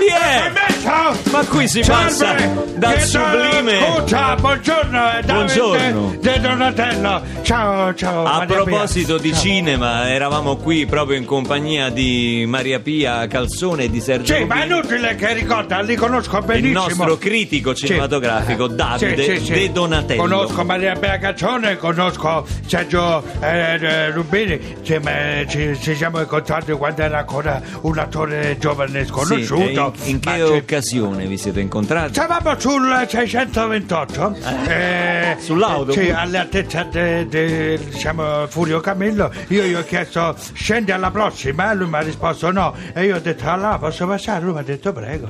Yeah! 0.00 1.12
Ma 1.30 1.44
qui 1.44 1.68
si 1.68 1.80
passa 1.86 2.34
dal 2.76 3.00
sublime 3.02 3.78
Scusa 3.98 4.34
buongiorno 4.36 5.18
eh, 5.18 5.22
Davide 5.22 5.54
Buongiorno. 5.60 6.16
De 6.20 6.40
Donatello. 6.40 7.22
Ciao, 7.42 7.94
ciao. 7.94 8.24
A 8.24 8.38
Maria 8.38 8.46
Pia. 8.46 8.62
proposito 8.64 9.18
di 9.18 9.32
Ciao. 9.32 9.40
cinema, 9.40 10.08
eravamo 10.10 10.56
qui 10.56 10.86
proprio 10.86 11.18
in 11.18 11.24
compagnia 11.26 11.90
di 11.90 12.44
Maria 12.48 12.80
Pia 12.80 13.26
Calzone 13.26 13.84
e 13.84 13.90
di 13.90 14.00
Sergio 14.00 14.34
Sì, 14.34 14.44
ma 14.44 14.54
è 14.54 14.58
Rubini, 14.66 14.72
inutile 14.78 15.14
che 15.14 15.32
ricorda, 15.34 15.80
li 15.82 15.94
conosco 15.94 16.38
il 16.38 16.44
benissimo. 16.44 16.80
nostro 16.80 17.18
critico 17.18 17.74
cinematografico 17.74 18.66
Davide 18.66 19.22
Sì, 19.24 19.36
sì, 19.36 19.44
sì. 19.44 19.52
De 19.52 19.72
Donatello. 19.72 20.22
Conosco 20.22 20.64
Maria 20.64 20.94
Pia 20.94 21.18
Caccione, 21.18 21.76
conosco 21.76 22.46
Sergio 22.66 23.22
eh, 23.40 23.74
eh, 23.80 24.10
Rubini. 24.10 24.58
Ma 25.02 25.46
ci, 25.46 25.78
ci 25.80 25.94
siamo 25.94 26.20
incontrati 26.20 26.72
quando 26.72 27.02
era 27.02 27.24
ancora 27.42 27.62
un 27.82 27.98
attore 27.98 28.56
giovane 28.58 29.00
e 29.00 29.04
Sì, 29.04 29.08
sconosciuto. 29.08 29.62
e 29.62 29.70
in, 29.72 30.14
in 30.14 30.20
che 30.20 30.42
occasione 30.42 31.26
vi 31.26 31.36
siete 31.36 31.60
incontrati? 31.60 32.12
Stavamo 32.14 32.58
sul 32.58 33.06
628 33.08 34.36
eh, 34.68 35.36
Sull'autobus? 35.38 35.94
Sì, 35.94 36.10
all'altezza 36.10 36.84
del 36.84 37.78
diciamo, 37.78 38.46
Furio 38.46 38.80
Camillo 38.80 39.32
Io 39.48 39.64
gli 39.64 39.74
ho 39.74 39.84
chiesto 39.84 40.34
scendi 40.52 40.92
alla 40.92 41.10
prossima 41.10 41.72
Lui 41.74 41.88
mi 41.88 41.96
ha 41.96 42.00
risposto 42.00 42.50
no 42.50 42.74
E 42.94 43.04
io 43.04 43.16
ho 43.16 43.20
detto 43.20 43.48
allora 43.50 43.78
posso 43.78 44.06
passare? 44.06 44.42
Lui 44.44 44.52
mi 44.54 44.60
ha 44.60 44.62
detto 44.62 44.92
prego? 44.92 45.28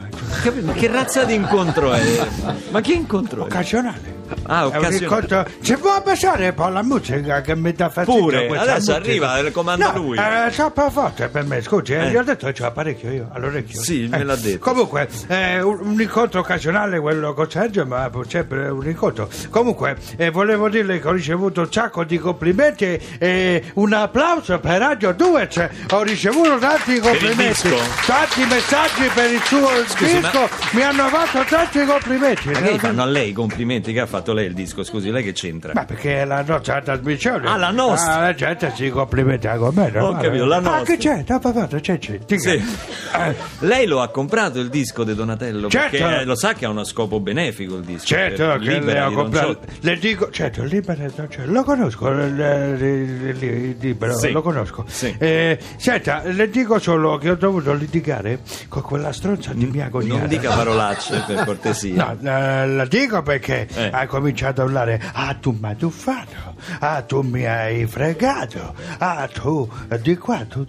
Ma 0.62 0.72
che 0.72 0.86
razza 0.88 1.24
di 1.24 1.34
incontro 1.34 1.92
è? 1.92 2.00
Ma 2.70 2.80
che 2.80 2.92
incontro 2.92 3.42
è? 3.42 3.44
Occasionale 3.44 4.11
Ah, 4.44 4.66
occasionale. 4.66 5.50
Ci 5.62 5.76
può 5.76 5.90
un 6.04 6.54
po' 6.54 6.68
la 6.68 6.82
musica 6.82 7.40
che 7.40 7.54
mi 7.56 7.72
dà 7.72 7.88
fastidio 7.88 8.20
Pure, 8.20 8.46
adesso 8.58 8.92
musica. 8.92 8.94
arriva, 8.96 9.38
il 9.38 9.52
comanda 9.52 9.92
no, 9.92 9.98
lui. 9.98 10.18
è 10.18 10.48
troppo 10.52 10.90
forte 10.90 11.28
per 11.28 11.44
me 11.44 11.60
Scusi, 11.62 11.92
eh, 11.92 12.06
Eh. 12.06 12.10
gli 12.10 12.16
ho 12.16 12.22
detto 12.22 12.46
che 12.46 12.52
c'ho 12.52 12.66
apparecchio 12.66 13.10
io 13.10 13.28
all'orecchio 13.32 13.80
Sì, 13.80 14.06
me 14.10 14.22
l'ha 14.24 14.36
detto. 14.36 14.58
Comunque, 14.58 15.08
eh, 15.28 15.60
un, 15.60 15.78
un 15.80 16.00
incontro 16.00 16.40
occasionale 16.40 16.98
quello 17.00 17.34
con 17.34 17.50
Sergio, 17.50 17.84
ma 17.86 18.10
sempre 18.28 18.68
un 18.68 18.86
incontro. 18.86 19.28
Comunque, 19.50 19.96
eh, 20.16 20.30
volevo 20.30 20.68
dirle 20.68 21.00
che 21.00 21.08
ho 21.08 21.12
ricevuto 21.12 21.60
un 21.62 21.72
sacco 21.72 22.04
di 22.04 22.18
complimenti 22.18 22.98
e 23.18 23.62
un 23.74 23.92
applauso 23.92 24.58
per 24.58 24.78
Radio 24.78 25.12
2. 25.12 25.48
cioè, 25.50 25.68
ho 25.90 26.02
ricevuto 26.02 26.58
tanti 26.58 26.98
complimenti, 26.98 27.70
tanti 28.06 28.44
messaggi 28.46 29.08
per 29.14 29.30
il 29.30 29.42
suo 29.44 29.68
Scusi, 29.86 30.20
disco. 30.20 30.40
ma- 30.40 30.48
Mi 30.72 30.82
hanno 30.82 31.08
fatto 31.08 31.44
tanti 31.48 31.84
complimenti. 31.84 32.48
Ma 32.50 32.60
che 32.60 32.78
fanno 32.78 33.02
a 33.02 33.06
lei 33.06 33.30
i 33.30 33.32
complimenti 33.32 33.92
che 33.92 34.00
ha 34.00 34.06
fatto 34.06 34.21
lei 34.32 34.46
il 34.46 34.54
disco? 34.54 34.84
Scusi, 34.84 35.10
lei 35.10 35.24
che 35.24 35.32
c'entra? 35.32 35.72
Ma 35.74 35.84
perché 35.84 36.20
è 36.20 36.24
la 36.24 36.42
nostra 36.46 36.80
trasmissione? 36.80 37.48
Ah, 37.48 37.56
la 37.56 37.70
nostra. 37.72 38.14
Ah, 38.14 38.20
la 38.20 38.34
gente 38.34 38.72
si 38.76 38.88
complimenta 38.90 39.56
con 39.56 39.74
me. 39.74 39.90
Ho 39.98 40.12
capito, 40.16 40.44
la 40.44 40.56
Ah, 40.56 40.60
nostra. 40.60 40.82
che 40.84 40.96
c'è? 40.98 41.24
No, 41.26 41.38
papà, 41.40 41.66
c'è, 41.80 41.98
c'è. 41.98 42.18
Sì. 42.36 42.50
Eh, 42.50 43.34
Lei 43.60 43.86
lo 43.86 44.00
ha 44.00 44.08
comprato 44.08 44.60
il 44.60 44.68
disco 44.68 45.02
di 45.02 45.14
Donatello? 45.14 45.68
Certo. 45.68 45.96
Perché 45.96 46.20
eh, 46.20 46.24
lo 46.24 46.36
sa 46.36 46.52
che 46.52 46.64
ha 46.66 46.68
uno 46.68 46.84
scopo 46.84 47.18
benefico 47.18 47.76
il 47.76 47.82
disco. 47.84 48.06
Certo 48.06 48.52
che 48.52 48.58
le 48.58 48.74
Libera 48.78 49.08
ho 49.08 49.12
comprato. 49.12 49.58
Le 49.80 49.96
dico, 49.98 50.30
certo, 50.30 50.62
libero 50.62 51.10
Don 51.16 51.28
Ciotti, 51.30 51.50
lo 51.50 51.64
conosco, 51.64 52.08
il, 52.10 53.76
libero, 53.78 54.16
Sì. 54.18 54.30
lo 54.30 54.42
conosco. 54.42 54.84
Sì. 54.88 55.14
Eh, 55.18 55.58
senta, 55.76 56.22
le 56.24 56.48
dico 56.50 56.78
solo 56.78 57.16
che 57.18 57.30
ho 57.30 57.34
dovuto 57.36 57.72
litigare 57.72 58.40
con 58.68 58.82
quella 58.82 59.12
stronza 59.12 59.52
di 59.54 59.66
mia 59.66 59.88
cognata. 59.88 60.18
Non 60.20 60.28
dica 60.28 60.50
parolacce 60.54 61.22
per 61.26 61.44
cortesia. 61.44 62.16
No, 62.18 62.30
eh, 62.30 62.66
la 62.66 62.84
dico 62.86 63.22
perché 63.22 63.66
Eh. 63.74 63.90
Ha 64.02 64.06
cominciato 64.06 64.60
a 64.60 64.64
urlare 64.64 65.00
Ah 65.12 65.34
tu 65.34 65.56
hai 65.60 65.76
tuffato 65.76 66.51
Ah 66.80 67.02
tu 67.02 67.20
mi 67.22 67.44
hai 67.46 67.86
fregato 67.86 68.74
Ah 68.98 69.28
tu 69.32 69.68
eh, 69.90 70.00
di 70.00 70.16
qua 70.16 70.44
tu 70.48 70.66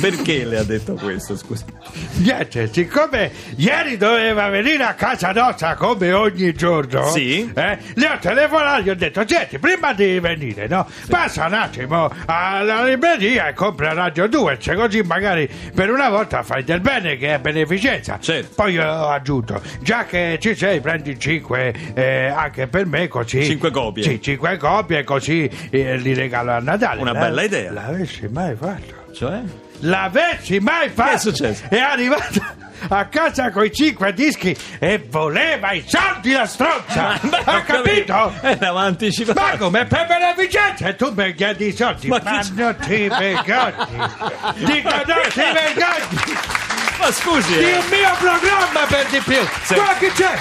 Perché 0.00 0.44
le 0.44 0.58
ha 0.58 0.62
detto 0.64 0.94
questo? 0.94 1.36
Scusi. 1.36 1.64
Niente, 2.18 2.70
siccome 2.72 3.30
ieri 3.56 3.96
doveva 3.96 4.48
venire 4.48 4.84
a 4.84 4.94
casa 4.94 5.32
nostra 5.32 5.74
come 5.74 6.12
ogni 6.12 6.52
giorno, 6.54 7.06
Sì. 7.10 7.50
eh, 7.54 7.78
le 7.94 8.06
ho 8.08 8.18
telefonato 8.20 8.80
e 8.80 8.82
gli 8.84 8.90
ho 8.90 8.94
detto: 8.94 9.24
Senti, 9.26 9.58
prima 9.58 9.92
di 9.92 10.18
venire, 10.20 10.66
no? 10.68 10.86
Passa 11.08 11.46
un 11.46 11.54
attimo 11.54 12.10
alla 12.26 12.84
libreria 12.84 13.48
e 13.48 13.52
compra 13.54 13.92
Radio 13.92 14.26
2, 14.28 14.58
cioè 14.58 14.74
così 14.74 15.02
magari 15.02 15.48
per 15.74 15.90
una 15.90 16.08
volta 16.08 16.42
fai 16.42 16.64
del 16.64 16.80
bene 16.80 17.16
che 17.16 17.34
è 17.34 17.38
beneficenza. 17.38 18.18
Certo. 18.20 18.52
Poi 18.54 18.78
ho 18.78 19.08
aggiunto: 19.08 19.60
già 19.80 20.04
che 20.04 20.38
ci 20.40 20.54
sei, 20.54 20.80
prendi 20.80 21.18
5 21.18 22.30
anche 22.34 22.66
per 22.66 22.86
me, 22.86 23.08
così. 23.08 23.44
Cinque 23.44 23.70
copie. 23.70 24.02
Sì, 24.02 24.20
5 24.20 24.56
copie, 24.56 25.04
così 25.04 25.33
eh, 25.70 25.96
li 25.96 26.14
regalo 26.14 26.52
a 26.52 26.58
Natale. 26.60 27.00
Una 27.00 27.12
La- 27.12 27.20
bella 27.20 27.42
idea. 27.42 27.72
L'avessi 27.72 28.28
mai 28.28 28.54
fatto? 28.54 29.12
Cioè? 29.12 29.40
L'avessi 29.80 30.58
mai 30.60 30.88
fatto? 30.88 31.10
è 31.12 31.18
successo? 31.18 31.64
È 31.68 31.78
arrivato 31.78 32.42
a 32.88 33.06
casa 33.06 33.50
con 33.50 33.64
i 33.64 33.72
cinque 33.72 34.12
dischi 34.12 34.56
e 34.78 34.98
voleva 35.08 35.72
i 35.72 35.84
soldi 35.86 36.32
la 36.32 36.46
stronza! 36.46 37.18
Beh, 37.20 37.42
ha 37.44 37.62
capito? 37.62 38.32
Eravamo 38.40 38.78
anticipati. 38.86 39.38
Ma 39.40 39.56
come 39.56 39.84
per 39.86 40.06
beneficenza 40.06 40.86
e 40.88 40.96
tu 40.96 41.12
mi 41.14 41.34
chiedi 41.34 41.66
i 41.68 41.72
soldi? 41.72 42.08
Ma 42.08 42.20
Ma, 42.22 42.40
che- 42.40 42.48
non 42.54 42.76
ti 42.80 43.08
vergogni! 43.08 44.12
Dico 44.64 44.90
non 44.90 45.22
ti 45.28 45.40
vergogni! 45.40 46.34
Ma 46.98 47.10
scusi. 47.12 47.56
Di 47.58 47.64
eh. 47.64 47.76
un 47.78 47.84
mio 47.90 48.10
programma 48.18 48.86
per 48.88 49.06
di 49.10 49.18
più! 49.20 49.38
Sì. 49.64 49.74
Guarda 49.74 49.94
chi 49.98 50.10
c'è! 50.12 50.38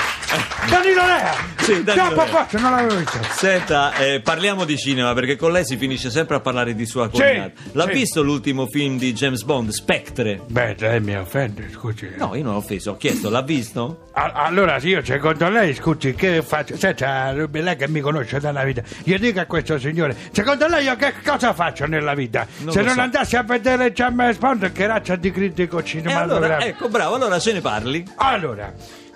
Danilo 0.70 1.06
Rea! 1.06 1.34
Sì, 1.58 1.84
Danilo 1.84 2.10
Rea. 2.16 2.26
forte, 2.26 2.58
non 2.60 2.72
l'avevo 2.72 2.96
visto! 2.98 3.20
Senta, 3.32 3.94
eh, 3.96 4.20
parliamo 4.22 4.66
di 4.66 4.78
cinema 4.78 5.14
perché 5.14 5.36
con 5.36 5.52
lei 5.52 5.66
si 5.66 5.78
finisce 5.78 6.10
sempre 6.10 6.36
a 6.38 6.40
parlare 6.40 6.74
di 6.74 6.86
sua 6.86 7.10
cognata. 7.10 7.52
L'ha 7.74 7.86
sì. 7.86 7.92
visto 7.92 8.24
l'ultimo 8.24 8.66
film 8.68 8.98
di 8.98 9.14
James 9.14 9.44
Bond, 9.44 9.70
Spectre? 9.70 10.42
Beh, 10.48 10.76
lei 10.80 11.00
mi 11.02 11.16
offende, 11.16 11.70
scusi. 11.72 12.12
No, 12.18 12.36
io 12.36 12.44
non 12.44 12.54
l'ho 12.54 12.60
offeso, 12.60 12.92
ho 12.92 12.98
chiesto, 12.98 13.30
l'ha 13.30 13.42
visto? 13.42 14.08
A- 14.14 14.32
Allora 14.34 14.80
sì, 14.80 14.90
io 14.90 15.04
secondo 15.04 15.50
lei, 15.50 15.74
scusi, 15.74 16.14
che 16.16 16.42
faccio? 16.42 16.78
Senta, 16.78 17.32
lei 17.34 17.76
che 17.76 17.88
mi 17.88 18.00
conosce 18.02 18.40
dalla 18.40 18.64
vita, 18.64 18.82
io 19.04 19.20
dico 19.20 19.40
a 19.40 19.46
questo 19.46 19.78
signore, 19.78 20.16
secondo 20.32 20.68
lei 20.68 20.86
io 20.86 20.96
che 20.96 21.14
cosa 21.24 21.54
faccio 21.54 21.86
nella 21.86 22.14
vita? 22.14 22.48
Non 22.60 22.74
Se 22.74 22.82
non 22.82 22.94
so. 22.94 23.02
andassi 23.02 23.36
a 23.36 23.44
vedere 23.44 23.92
James 23.92 24.38
Bond, 24.38 24.72
che 24.72 24.88
razza 24.88 25.16
di 25.16 25.32
critico 25.32 25.78
E 25.78 25.82
allora, 25.82 25.86
cinematografico? 25.88 26.70
ecco, 26.70 26.90
bravo, 26.90 27.16
allora 27.16 27.40
ce 27.40 27.54
ne 27.54 27.62
parli. 27.62 28.04
Allora, 28.16 28.74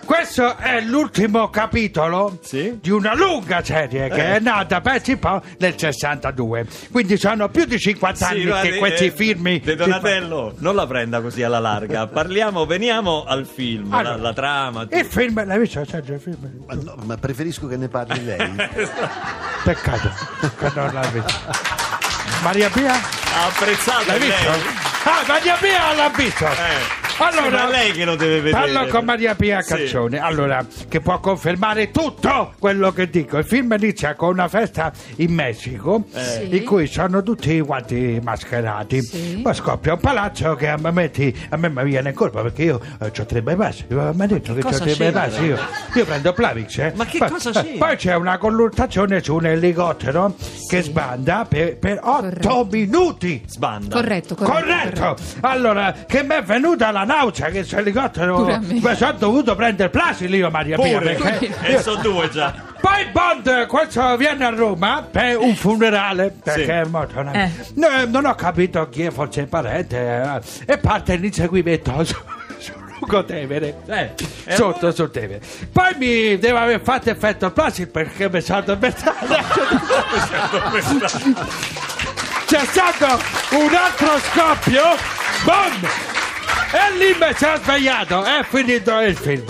questo 0.07 0.55
è 0.55 0.79
l'ultimo 0.79 1.49
capitolo 1.49 2.39
Sì. 2.41 2.77
di 2.81 2.89
una 2.89 3.13
lunga 3.13 3.61
serie 3.61 4.07
che 4.09 4.21
Eh. 4.21 4.35
è 4.37 4.39
nata, 4.39 4.79
pensi 4.79 5.11
un 5.11 5.19
po', 5.19 5.41
nel 5.59 5.77
62. 5.77 6.65
Quindi 6.91 7.17
sono 7.17 7.49
più 7.49 7.65
di 7.65 7.77
50 7.77 8.27
anni 8.29 8.45
guardi, 8.45 8.69
che 8.69 8.77
questi 8.77 9.05
eh, 9.07 9.11
film... 9.11 9.59
De 9.59 9.75
Donatello, 9.75 10.53
non 10.59 10.75
la 10.75 10.87
prenda 10.87 11.19
così 11.19 11.43
alla 11.43 11.59
larga. 11.59 12.07
Parliamo, 12.07 12.65
veniamo 12.65 13.25
al 13.25 13.45
film, 13.45 13.93
Allora, 13.93 14.15
la, 14.15 14.21
la 14.21 14.33
trama. 14.33 14.87
Il 14.89 15.05
film, 15.05 15.45
l'hai 15.45 15.59
visto 15.59 15.83
Sergio, 15.85 16.13
il 16.13 16.19
film? 16.21 16.63
Ma, 16.65 16.73
no, 16.75 16.95
ma 17.03 17.17
preferisco 17.17 17.67
che 17.67 17.75
ne 17.75 17.89
parli 17.89 18.23
lei. 18.23 18.55
Peccato 19.63 20.09
che 20.57 20.71
non 20.73 20.93
l'hai 20.93 21.11
visto. 21.11 21.33
Maria 22.43 22.69
Pia? 22.69 22.93
Ha 22.93 23.45
apprezzato 23.47 24.05
L'hai 24.07 24.19
lei. 24.19 24.29
visto? 24.29 24.51
Ah, 25.03 25.23
Maria 25.27 25.55
Pia 25.55 25.93
l'ha 25.93 26.11
visto! 26.15 26.45
Eh. 26.45 27.05
Allora, 27.19 27.41
Sì, 27.47 27.49
ma 27.63 27.69
lei 27.69 27.91
che 27.93 28.05
lo 28.05 28.15
deve 28.15 28.41
vedere. 28.41 28.71
Parlo 28.71 28.87
con 28.91 29.05
Maria 29.05 29.33
Pia 29.35 29.61
Sì. 29.61 29.73
Calzone, 29.73 30.19
allora, 30.19 30.63
che 30.87 30.99
può 31.01 31.19
confermare 31.19 31.89
tutto 31.91 32.53
quello 32.59 32.91
che 32.91 33.09
dico. 33.09 33.37
Il 33.39 33.45
film 33.45 33.73
inizia 33.77 34.13
con 34.15 34.29
una 34.29 34.47
festa 34.47 34.91
in 35.17 35.33
Messico, 35.33 36.05
Sì. 36.11 36.55
in 36.57 36.63
cui 36.63 36.85
sono 36.87 37.23
tutti 37.23 37.59
quanti 37.61 38.19
mascherati. 38.21 39.01
Sì. 39.01 39.39
Poi 39.41 39.53
scoppia 39.53 39.93
un 39.93 39.99
palazzo 39.99 40.55
che 40.55 40.67
a 40.69 40.77
me, 40.77 40.91
metti- 40.91 41.35
a 41.49 41.57
me 41.57 41.69
mi 41.69 41.83
viene 41.85 42.09
in 42.09 42.15
colpa 42.15 42.41
perché 42.41 42.63
io 42.63 42.79
ho 42.99 43.09
tre 43.25 43.41
bypass. 43.41 43.85
Mi 43.87 44.23
ha 44.23 44.27
detto 44.27 44.53
che 44.53 44.59
ho 44.59 44.63
cosa 44.63 44.83
tre 44.83 44.95
bypass. 44.95 45.39
Io, 45.39 45.57
io 45.95 46.05
prendo 46.05 46.33
Plavix. 46.33 46.77
eh. 46.77 46.93
Ma 46.95 47.05
che 47.05 47.17
Poi- 47.17 47.29
cosa 47.29 47.49
eh, 47.49 47.53
c'entra? 47.53 47.87
Poi 47.87 47.95
c'è 47.95 48.15
una 48.15 48.37
colluttazione 48.37 49.23
su 49.23 49.33
un 49.35 49.45
elicottero 49.47 50.35
che 50.69 50.81
sbanda 50.83 51.45
per, 51.49 51.77
per 51.77 51.99
otto 52.03 52.67
minuti. 52.69 53.41
Sbanda. 53.47 53.95
Corretto, 53.95 54.35
corretto. 54.35 54.51
Corretto! 54.59 55.15
Allora, 55.41 55.93
che 56.05 56.21
mi 56.23 56.35
è 56.35 56.43
venuta 56.43 56.91
la 56.91 57.05
nausea 57.07 57.45
che 57.47 57.51
questo 57.53 57.77
elicottero 57.77 58.59
mi 58.61 58.95
sono 58.95 59.11
dovuto 59.13 59.55
prendere 59.55 59.89
Plasil 59.89 60.33
io 60.33 60.49
Maria 60.51 60.77
Pia 60.77 60.99
Pure. 60.99 61.13
perché 61.15 61.55
E 61.63 61.81
sono 61.81 62.01
due 62.01 62.29
già. 62.29 62.53
poi 62.79 63.05
Bond 63.11 63.65
questo 63.65 64.15
viene 64.17 64.45
a 64.45 64.49
Roma 64.49 65.07
per 65.09 65.37
un 65.37 65.55
funerale 65.55 66.33
perché 66.43 66.63
Sì. 66.63 66.69
è 66.69 66.83
morto 66.85 67.19
una- 67.19 67.31
Eh. 67.33 67.51
No, 67.75 67.87
non 68.07 68.25
ho 68.25 68.35
capito 68.35 68.87
chi 68.89 69.03
è 69.03 69.11
forse 69.11 69.41
il 69.41 69.47
parente 69.47 69.97
eh, 69.97 70.73
e 70.73 70.77
parte 70.77 71.15
l'inseguimento 71.15 71.91
su, 72.05 72.15
su 72.59 72.71
Lugo 72.99 73.23
Tevere 73.25 73.77
Eh, 73.87 74.11
e 74.45 74.55
sotto 74.55 74.77
allora? 74.79 74.91
sul 74.93 75.11
Tevere 75.11 75.41
poi 75.71 75.93
mi 75.97 76.37
deve 76.37 76.57
aver 76.59 76.81
fatto 76.81 77.09
effetto 77.09 77.45
il 77.47 77.51
Plasil 77.53 77.87
perché 77.87 78.29
mi 78.31 78.41
sono 78.41 78.59
addormentato 78.59 79.15
c'è 82.47 82.59
stato 82.65 83.05
un 83.55 83.73
altro 83.73 84.17
scoppio 84.19 84.83
Bond 85.43 85.87
e 86.71 86.97
lì 86.97 87.15
mi 87.19 87.33
sono 87.35 87.57
svegliato 87.57 88.23
è 88.23 88.43
finito 88.43 88.99
il 88.99 89.15
film. 89.15 89.45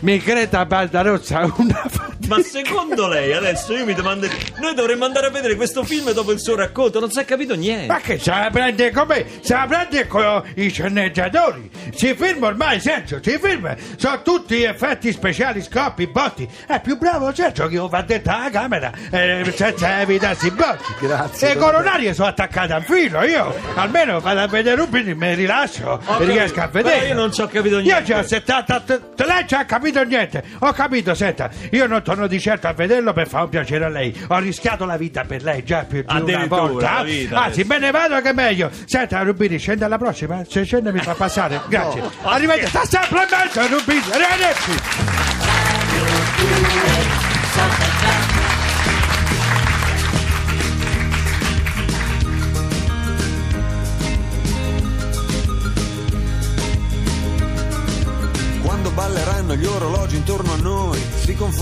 Mi 0.00 0.18
creda 0.18 0.64
Baldarossa 0.66 1.52
una 1.56 1.90
Ma 2.30 2.40
secondo 2.42 3.08
lei 3.08 3.32
adesso 3.32 3.72
io 3.76 3.84
mi 3.84 3.92
domando. 3.94 4.28
Noi 4.60 4.74
dovremmo 4.74 5.04
andare 5.04 5.26
a 5.26 5.30
vedere 5.30 5.56
questo 5.56 5.82
film 5.82 6.12
dopo 6.12 6.30
il 6.30 6.38
suo 6.38 6.54
racconto, 6.54 7.00
non 7.00 7.10
si 7.10 7.18
è 7.18 7.24
capito 7.24 7.56
niente. 7.56 7.86
Ma 7.86 7.98
che 7.98 8.18
se 8.20 8.30
la 8.30 8.48
prende 8.52 8.90
come? 8.92 9.26
Se 9.40 9.52
la 9.54 9.66
prende 9.68 10.06
con 10.06 10.42
i 10.54 10.68
sceneggiatori. 10.70 11.68
Si 11.92 12.14
firma 12.14 12.46
ormai, 12.48 12.78
Sergio, 12.80 13.18
si 13.22 13.36
firma. 13.42 13.74
Sono 13.96 14.22
tutti 14.22 14.62
effetti 14.62 15.10
speciali, 15.12 15.60
scoppi, 15.62 16.06
botti. 16.06 16.48
È 16.66 16.80
più 16.80 16.96
bravo 16.98 17.34
Sergio 17.34 17.66
che 17.66 17.78
va 17.78 18.02
dentro 18.02 18.32
alla 18.32 18.50
camera 18.50 18.92
eh, 19.10 19.52
senza 19.54 20.00
evitarsi 20.00 20.46
i 20.46 20.50
botti. 20.52 20.84
Grazie, 21.00 21.48
Le 21.48 21.54
dottore. 21.54 21.72
coronarie 21.72 22.14
sono 22.14 22.28
attaccate 22.28 22.72
al 22.72 22.84
filo. 22.84 23.22
Io 23.24 23.52
almeno 23.74 24.20
vado 24.20 24.40
a 24.40 24.46
vedere 24.46 24.80
un 24.80 24.88
film, 24.88 25.18
mi 25.18 25.34
rilascio 25.34 26.00
Ho 26.04 26.22
e 26.22 26.24
riesco 26.26 26.60
a 26.60 26.68
vedere. 26.68 26.94
però 26.96 27.06
io 27.08 27.14
non 27.14 27.32
ci 27.32 27.40
ho 27.40 27.48
capito 27.48 27.78
niente. 27.80 28.12
Io 28.12 28.18
c'ho 28.20 28.22
70. 28.26 28.80
te- 28.80 29.00
Lei 29.24 29.46
ci 29.48 29.54
ha 29.54 29.64
capito 29.64 30.02
niente. 30.04 30.42
Ho 30.60 30.72
capito, 30.72 31.14
senta. 31.14 31.50
Io 31.72 31.86
non 31.86 32.02
torno 32.20 32.26
di 32.26 32.40
certo 32.40 32.66
a 32.66 32.72
vederlo 32.74 33.12
per 33.12 33.28
fare 33.28 33.44
un 33.44 33.50
piacere 33.50 33.84
a 33.84 33.88
lei. 33.88 34.14
Ho 34.28 34.38
rischiato 34.38 34.84
la 34.84 34.96
vita 34.96 35.24
per 35.24 35.42
lei 35.42 35.64
già 35.64 35.84
più 35.84 36.02
di 36.02 36.32
una 36.32 36.46
volta. 36.46 36.96
la 36.98 37.02
vita, 37.02 37.42
Anzi, 37.44 37.64
me 37.64 37.78
ne 37.78 37.90
vado 37.90 38.20
che 38.20 38.30
è 38.30 38.32
meglio. 38.32 38.70
Senta, 38.84 39.22
Rubini, 39.22 39.58
scende 39.58 39.84
alla 39.84 39.98
prossima. 39.98 40.42
Se 40.46 40.64
scende 40.64 40.92
mi 40.92 41.00
fa 41.00 41.14
passare. 41.14 41.60
Grazie. 41.68 42.02
Arrivederci. 42.22 42.68
Sta 42.68 42.84
sempre 42.84 43.22
in 43.22 43.28
mezzo, 43.30 43.76
Rubini. 43.76 44.02
Arrivederci. 44.12 45.09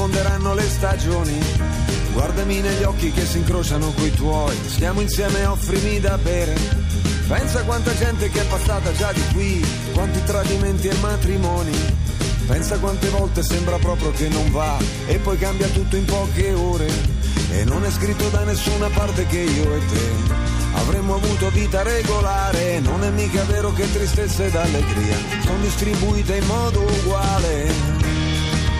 Si 0.08 0.14
confonderanno 0.14 0.54
le 0.54 0.62
stagioni. 0.62 1.38
Guardami 2.12 2.60
negli 2.60 2.82
occhi 2.82 3.12
che 3.12 3.24
si 3.24 3.38
incrociano 3.38 3.92
coi 3.92 4.10
tuoi, 4.12 4.56
stiamo 4.66 5.00
insieme, 5.00 5.44
offrimi 5.44 6.00
da 6.00 6.16
bere. 6.18 6.54
Pensa 7.26 7.62
quanta 7.62 7.94
gente 7.94 8.30
che 8.30 8.40
è 8.40 8.46
passata 8.46 8.92
già 8.92 9.12
di 9.12 9.22
qui, 9.32 9.64
quanti 9.92 10.22
tradimenti 10.24 10.88
e 10.88 10.94
matrimoni. 11.00 11.76
Pensa 12.46 12.78
quante 12.78 13.08
volte 13.10 13.42
sembra 13.42 13.76
proprio 13.76 14.10
che 14.12 14.28
non 14.28 14.50
va 14.50 14.78
e 15.06 15.18
poi 15.18 15.36
cambia 15.36 15.68
tutto 15.68 15.96
in 15.96 16.06
poche 16.06 16.52
ore. 16.54 16.90
E 17.50 17.64
non 17.64 17.84
è 17.84 17.90
scritto 17.90 18.28
da 18.30 18.44
nessuna 18.44 18.88
parte 18.88 19.26
che 19.26 19.38
io 19.38 19.74
e 19.74 19.86
te 19.86 20.10
avremmo 20.74 21.16
avuto 21.16 21.50
vita 21.50 21.82
regolare. 21.82 22.80
Non 22.80 23.04
è 23.04 23.10
mica 23.10 23.44
vero 23.44 23.72
che 23.72 23.90
tristezza 23.92 24.44
ed 24.44 24.56
allegria 24.56 25.16
sono 25.44 25.58
distribuite 25.60 26.36
in 26.36 26.46
modo 26.46 26.80
uguale. 26.80 27.97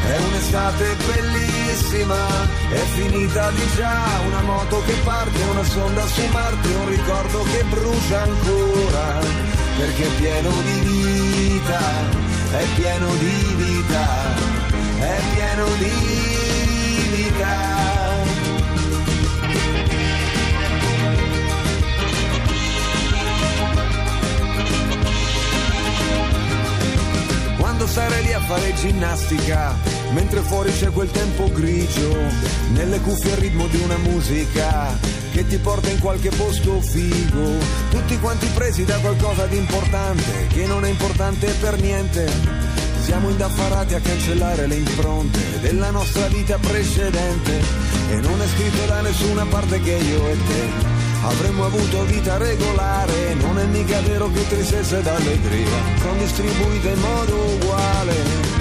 È 0.09 0.17
un'estate 0.17 0.97
bellissima, 1.07 2.17
è 2.71 2.83
finita 2.97 3.51
di 3.51 3.67
già, 3.77 4.05
una 4.27 4.41
moto 4.41 4.83
che 4.87 4.95
parte, 5.05 5.43
una 5.43 5.63
sonda 5.63 6.07
su 6.07 6.23
Marte, 6.33 6.69
un 6.69 6.89
ricordo 6.89 7.43
che 7.43 7.63
brucia 7.65 8.23
ancora, 8.23 9.19
perché 9.77 10.05
è 10.05 10.11
pieno 10.19 10.51
di 10.63 10.81
vita, 10.81 11.81
è 12.53 12.65
pieno 12.75 13.15
di 13.17 13.55
vita, 13.57 14.07
è 14.99 15.21
pieno 15.35 15.67
di 15.77 15.93
vita. 17.11 17.77
Quando 27.59 27.87
sarai 27.87 28.23
lì 28.23 28.33
a 28.33 28.41
fare 28.41 28.75
ginnastica, 28.75 29.98
mentre 30.13 30.41
fuori 30.41 30.73
c'è 30.73 30.91
quel 30.91 31.11
tempo 31.11 31.51
grigio, 31.53 32.17
nelle 32.73 33.01
cuffie 33.01 33.33
il 33.33 33.37
ritmo 33.37 33.67
di 33.67 33.81
una 33.83 33.97
musica 33.99 34.97
che 35.33 35.47
ti 35.47 35.59
porta 35.59 35.91
in 35.91 35.99
qualche 35.99 36.31
posto 36.31 36.81
figo, 36.81 37.59
tutti 37.91 38.19
quanti 38.19 38.47
presi 38.55 38.85
da 38.85 38.97
qualcosa 38.99 39.47
di 39.47 39.57
importante, 39.57 40.47
che 40.49 40.67
non 40.67 40.85
è 40.85 40.89
importante 40.89 41.47
per 41.61 41.81
niente. 41.81 42.29
Siamo 43.03 43.31
indaffarati 43.31 43.95
a 43.95 44.01
cancellare 44.01 44.67
le 44.67 44.75
impronte 44.75 45.61
della 45.61 45.91
nostra 45.91 46.27
vita 46.29 46.59
precedente 46.59 47.61
e 48.11 48.17
non 48.17 48.41
è 48.43 48.47
scritto 48.47 48.85
da 48.87 49.01
nessuna 49.01 49.47
parte 49.47 49.81
che 49.81 49.93
io 49.93 50.29
e 50.29 50.37
te 50.47 50.97
avremmo 51.23 51.65
avuto 51.65 52.05
vita 52.05 52.37
regolare, 52.37 53.35
non 53.35 53.59
è 53.59 53.65
mica 53.65 54.01
vero 54.01 54.31
che 54.31 54.47
tristezza 54.49 54.99
ed 54.99 55.07
allegria 55.07 55.69
sono 56.01 56.19
distribuite 56.19 56.89
in 56.89 57.01
modo 57.01 57.45
uguale. 57.55 58.58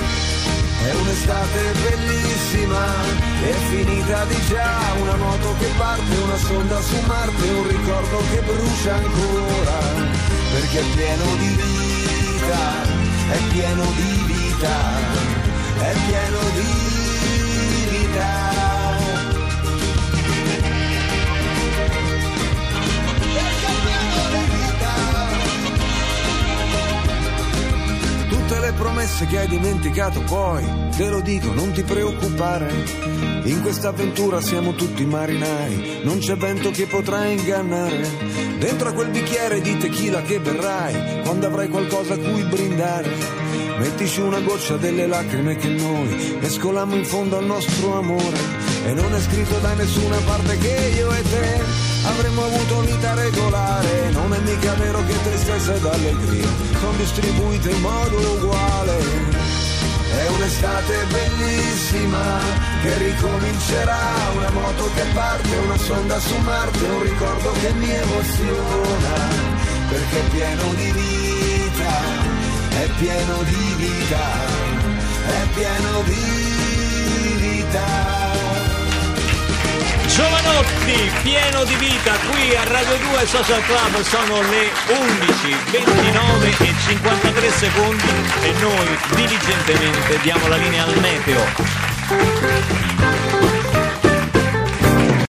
È 0.83 0.93
un'estate 0.93 1.73
bellissima, 1.83 2.85
è 3.43 3.51
finita 3.69 4.23
di 4.25 4.39
già, 4.47 4.93
una 5.01 5.15
moto 5.15 5.55
che 5.59 5.69
parte, 5.77 6.15
una 6.15 6.37
sonda 6.37 6.81
su 6.81 6.95
Marte, 7.05 7.49
un 7.49 7.67
ricordo 7.67 8.17
che 8.31 8.41
brucia 8.41 8.95
ancora, 8.95 9.79
perché 10.53 10.79
è 10.79 10.83
pieno 10.95 11.35
di 11.35 11.55
vita, 11.61 12.83
è 13.31 13.37
pieno 13.51 13.83
di 13.95 14.23
vita, 14.25 14.75
è 15.79 15.93
pieno 16.07 16.39
di 16.55 17.06
le 28.67 28.73
promesse 28.73 29.25
che 29.27 29.39
hai 29.39 29.47
dimenticato 29.47 30.19
poi, 30.21 30.61
te 30.97 31.07
lo 31.07 31.21
dico, 31.21 31.53
non 31.53 31.71
ti 31.71 31.83
preoccupare. 31.83 32.69
In 33.43 33.61
questa 33.61 33.89
avventura 33.89 34.41
siamo 34.41 34.73
tutti 34.73 35.05
marinai, 35.05 36.01
non 36.03 36.17
c'è 36.17 36.35
vento 36.35 36.69
che 36.71 36.85
potrà 36.85 37.25
ingannare. 37.27 38.09
Dentro 38.59 38.89
a 38.89 38.91
quel 38.91 39.09
bicchiere 39.09 39.61
di 39.61 39.77
tequila 39.77 40.21
che 40.21 40.41
berrai, 40.41 41.21
quando 41.21 41.47
avrai 41.47 41.69
qualcosa 41.69 42.15
a 42.15 42.17
cui 42.17 42.43
brindare, 42.43 43.09
mettici 43.77 44.19
una 44.19 44.41
goccia 44.41 44.75
delle 44.75 45.07
lacrime 45.07 45.55
che 45.55 45.69
noi 45.69 46.37
mescolammo 46.41 46.95
in 46.95 47.05
fondo 47.05 47.37
al 47.37 47.45
nostro 47.45 47.97
amore. 47.97 48.37
E 48.85 48.93
non 48.93 49.13
è 49.13 49.19
scritto 49.21 49.59
da 49.59 49.75
nessuna 49.75 50.17
parte 50.25 50.57
che 50.57 50.93
io 50.97 51.11
e 51.13 51.21
te 51.21 51.86
avremmo 52.07 52.43
avuto 52.45 52.81
vita 52.81 53.13
regolare. 53.13 54.09
Non 54.11 54.33
è 54.33 54.39
mica 54.39 54.73
vero 54.73 55.03
che 55.05 55.21
tristezza 55.23 55.73
ed 55.75 55.85
allegria 55.85 56.47
sono 56.79 56.97
distribuite 56.97 57.69
in 57.71 57.81
modo 57.81 58.17
uguale. 58.17 58.97
È 60.17 60.27
un'estate 60.29 61.05
bellissima 61.11 62.39
che 62.81 62.97
ricomincerà, 62.97 63.99
una 64.35 64.49
moto 64.49 64.89
che 64.95 65.03
parte, 65.13 65.55
una 65.57 65.77
sonda 65.77 66.19
su 66.19 66.35
Marte, 66.37 66.83
un 66.85 67.03
ricordo 67.03 67.51
che 67.61 67.71
mi 67.73 67.91
emoziona, 67.91 69.15
perché 69.89 70.19
è 70.19 70.29
pieno 70.29 70.73
di 70.73 70.91
vita, 70.91 71.93
è 72.69 72.87
pieno 72.97 73.43
di 73.43 73.73
vita, 73.77 74.25
è 75.27 75.47
pieno 75.53 76.01
di 76.05 77.37
vita. 77.41 78.16
Giovanotti, 80.17 81.11
pieno 81.21 81.63
di 81.65 81.75
vita, 81.75 82.17
qui 82.31 82.55
a 82.55 82.63
Radio 82.63 82.97
2 82.97 83.27
Social 83.27 83.61
Club 83.65 84.01
sono 84.01 84.41
le 84.49 84.71
11, 84.87 85.55
29 85.69 86.55
e 86.57 86.73
53 86.87 87.51
secondi 87.51 88.09
e 88.41 88.51
noi 88.59 88.97
diligentemente 89.13 90.17
diamo 90.23 90.47
la 90.47 90.55
linea 90.55 90.85
al 90.85 90.99
meteo. 90.99 91.45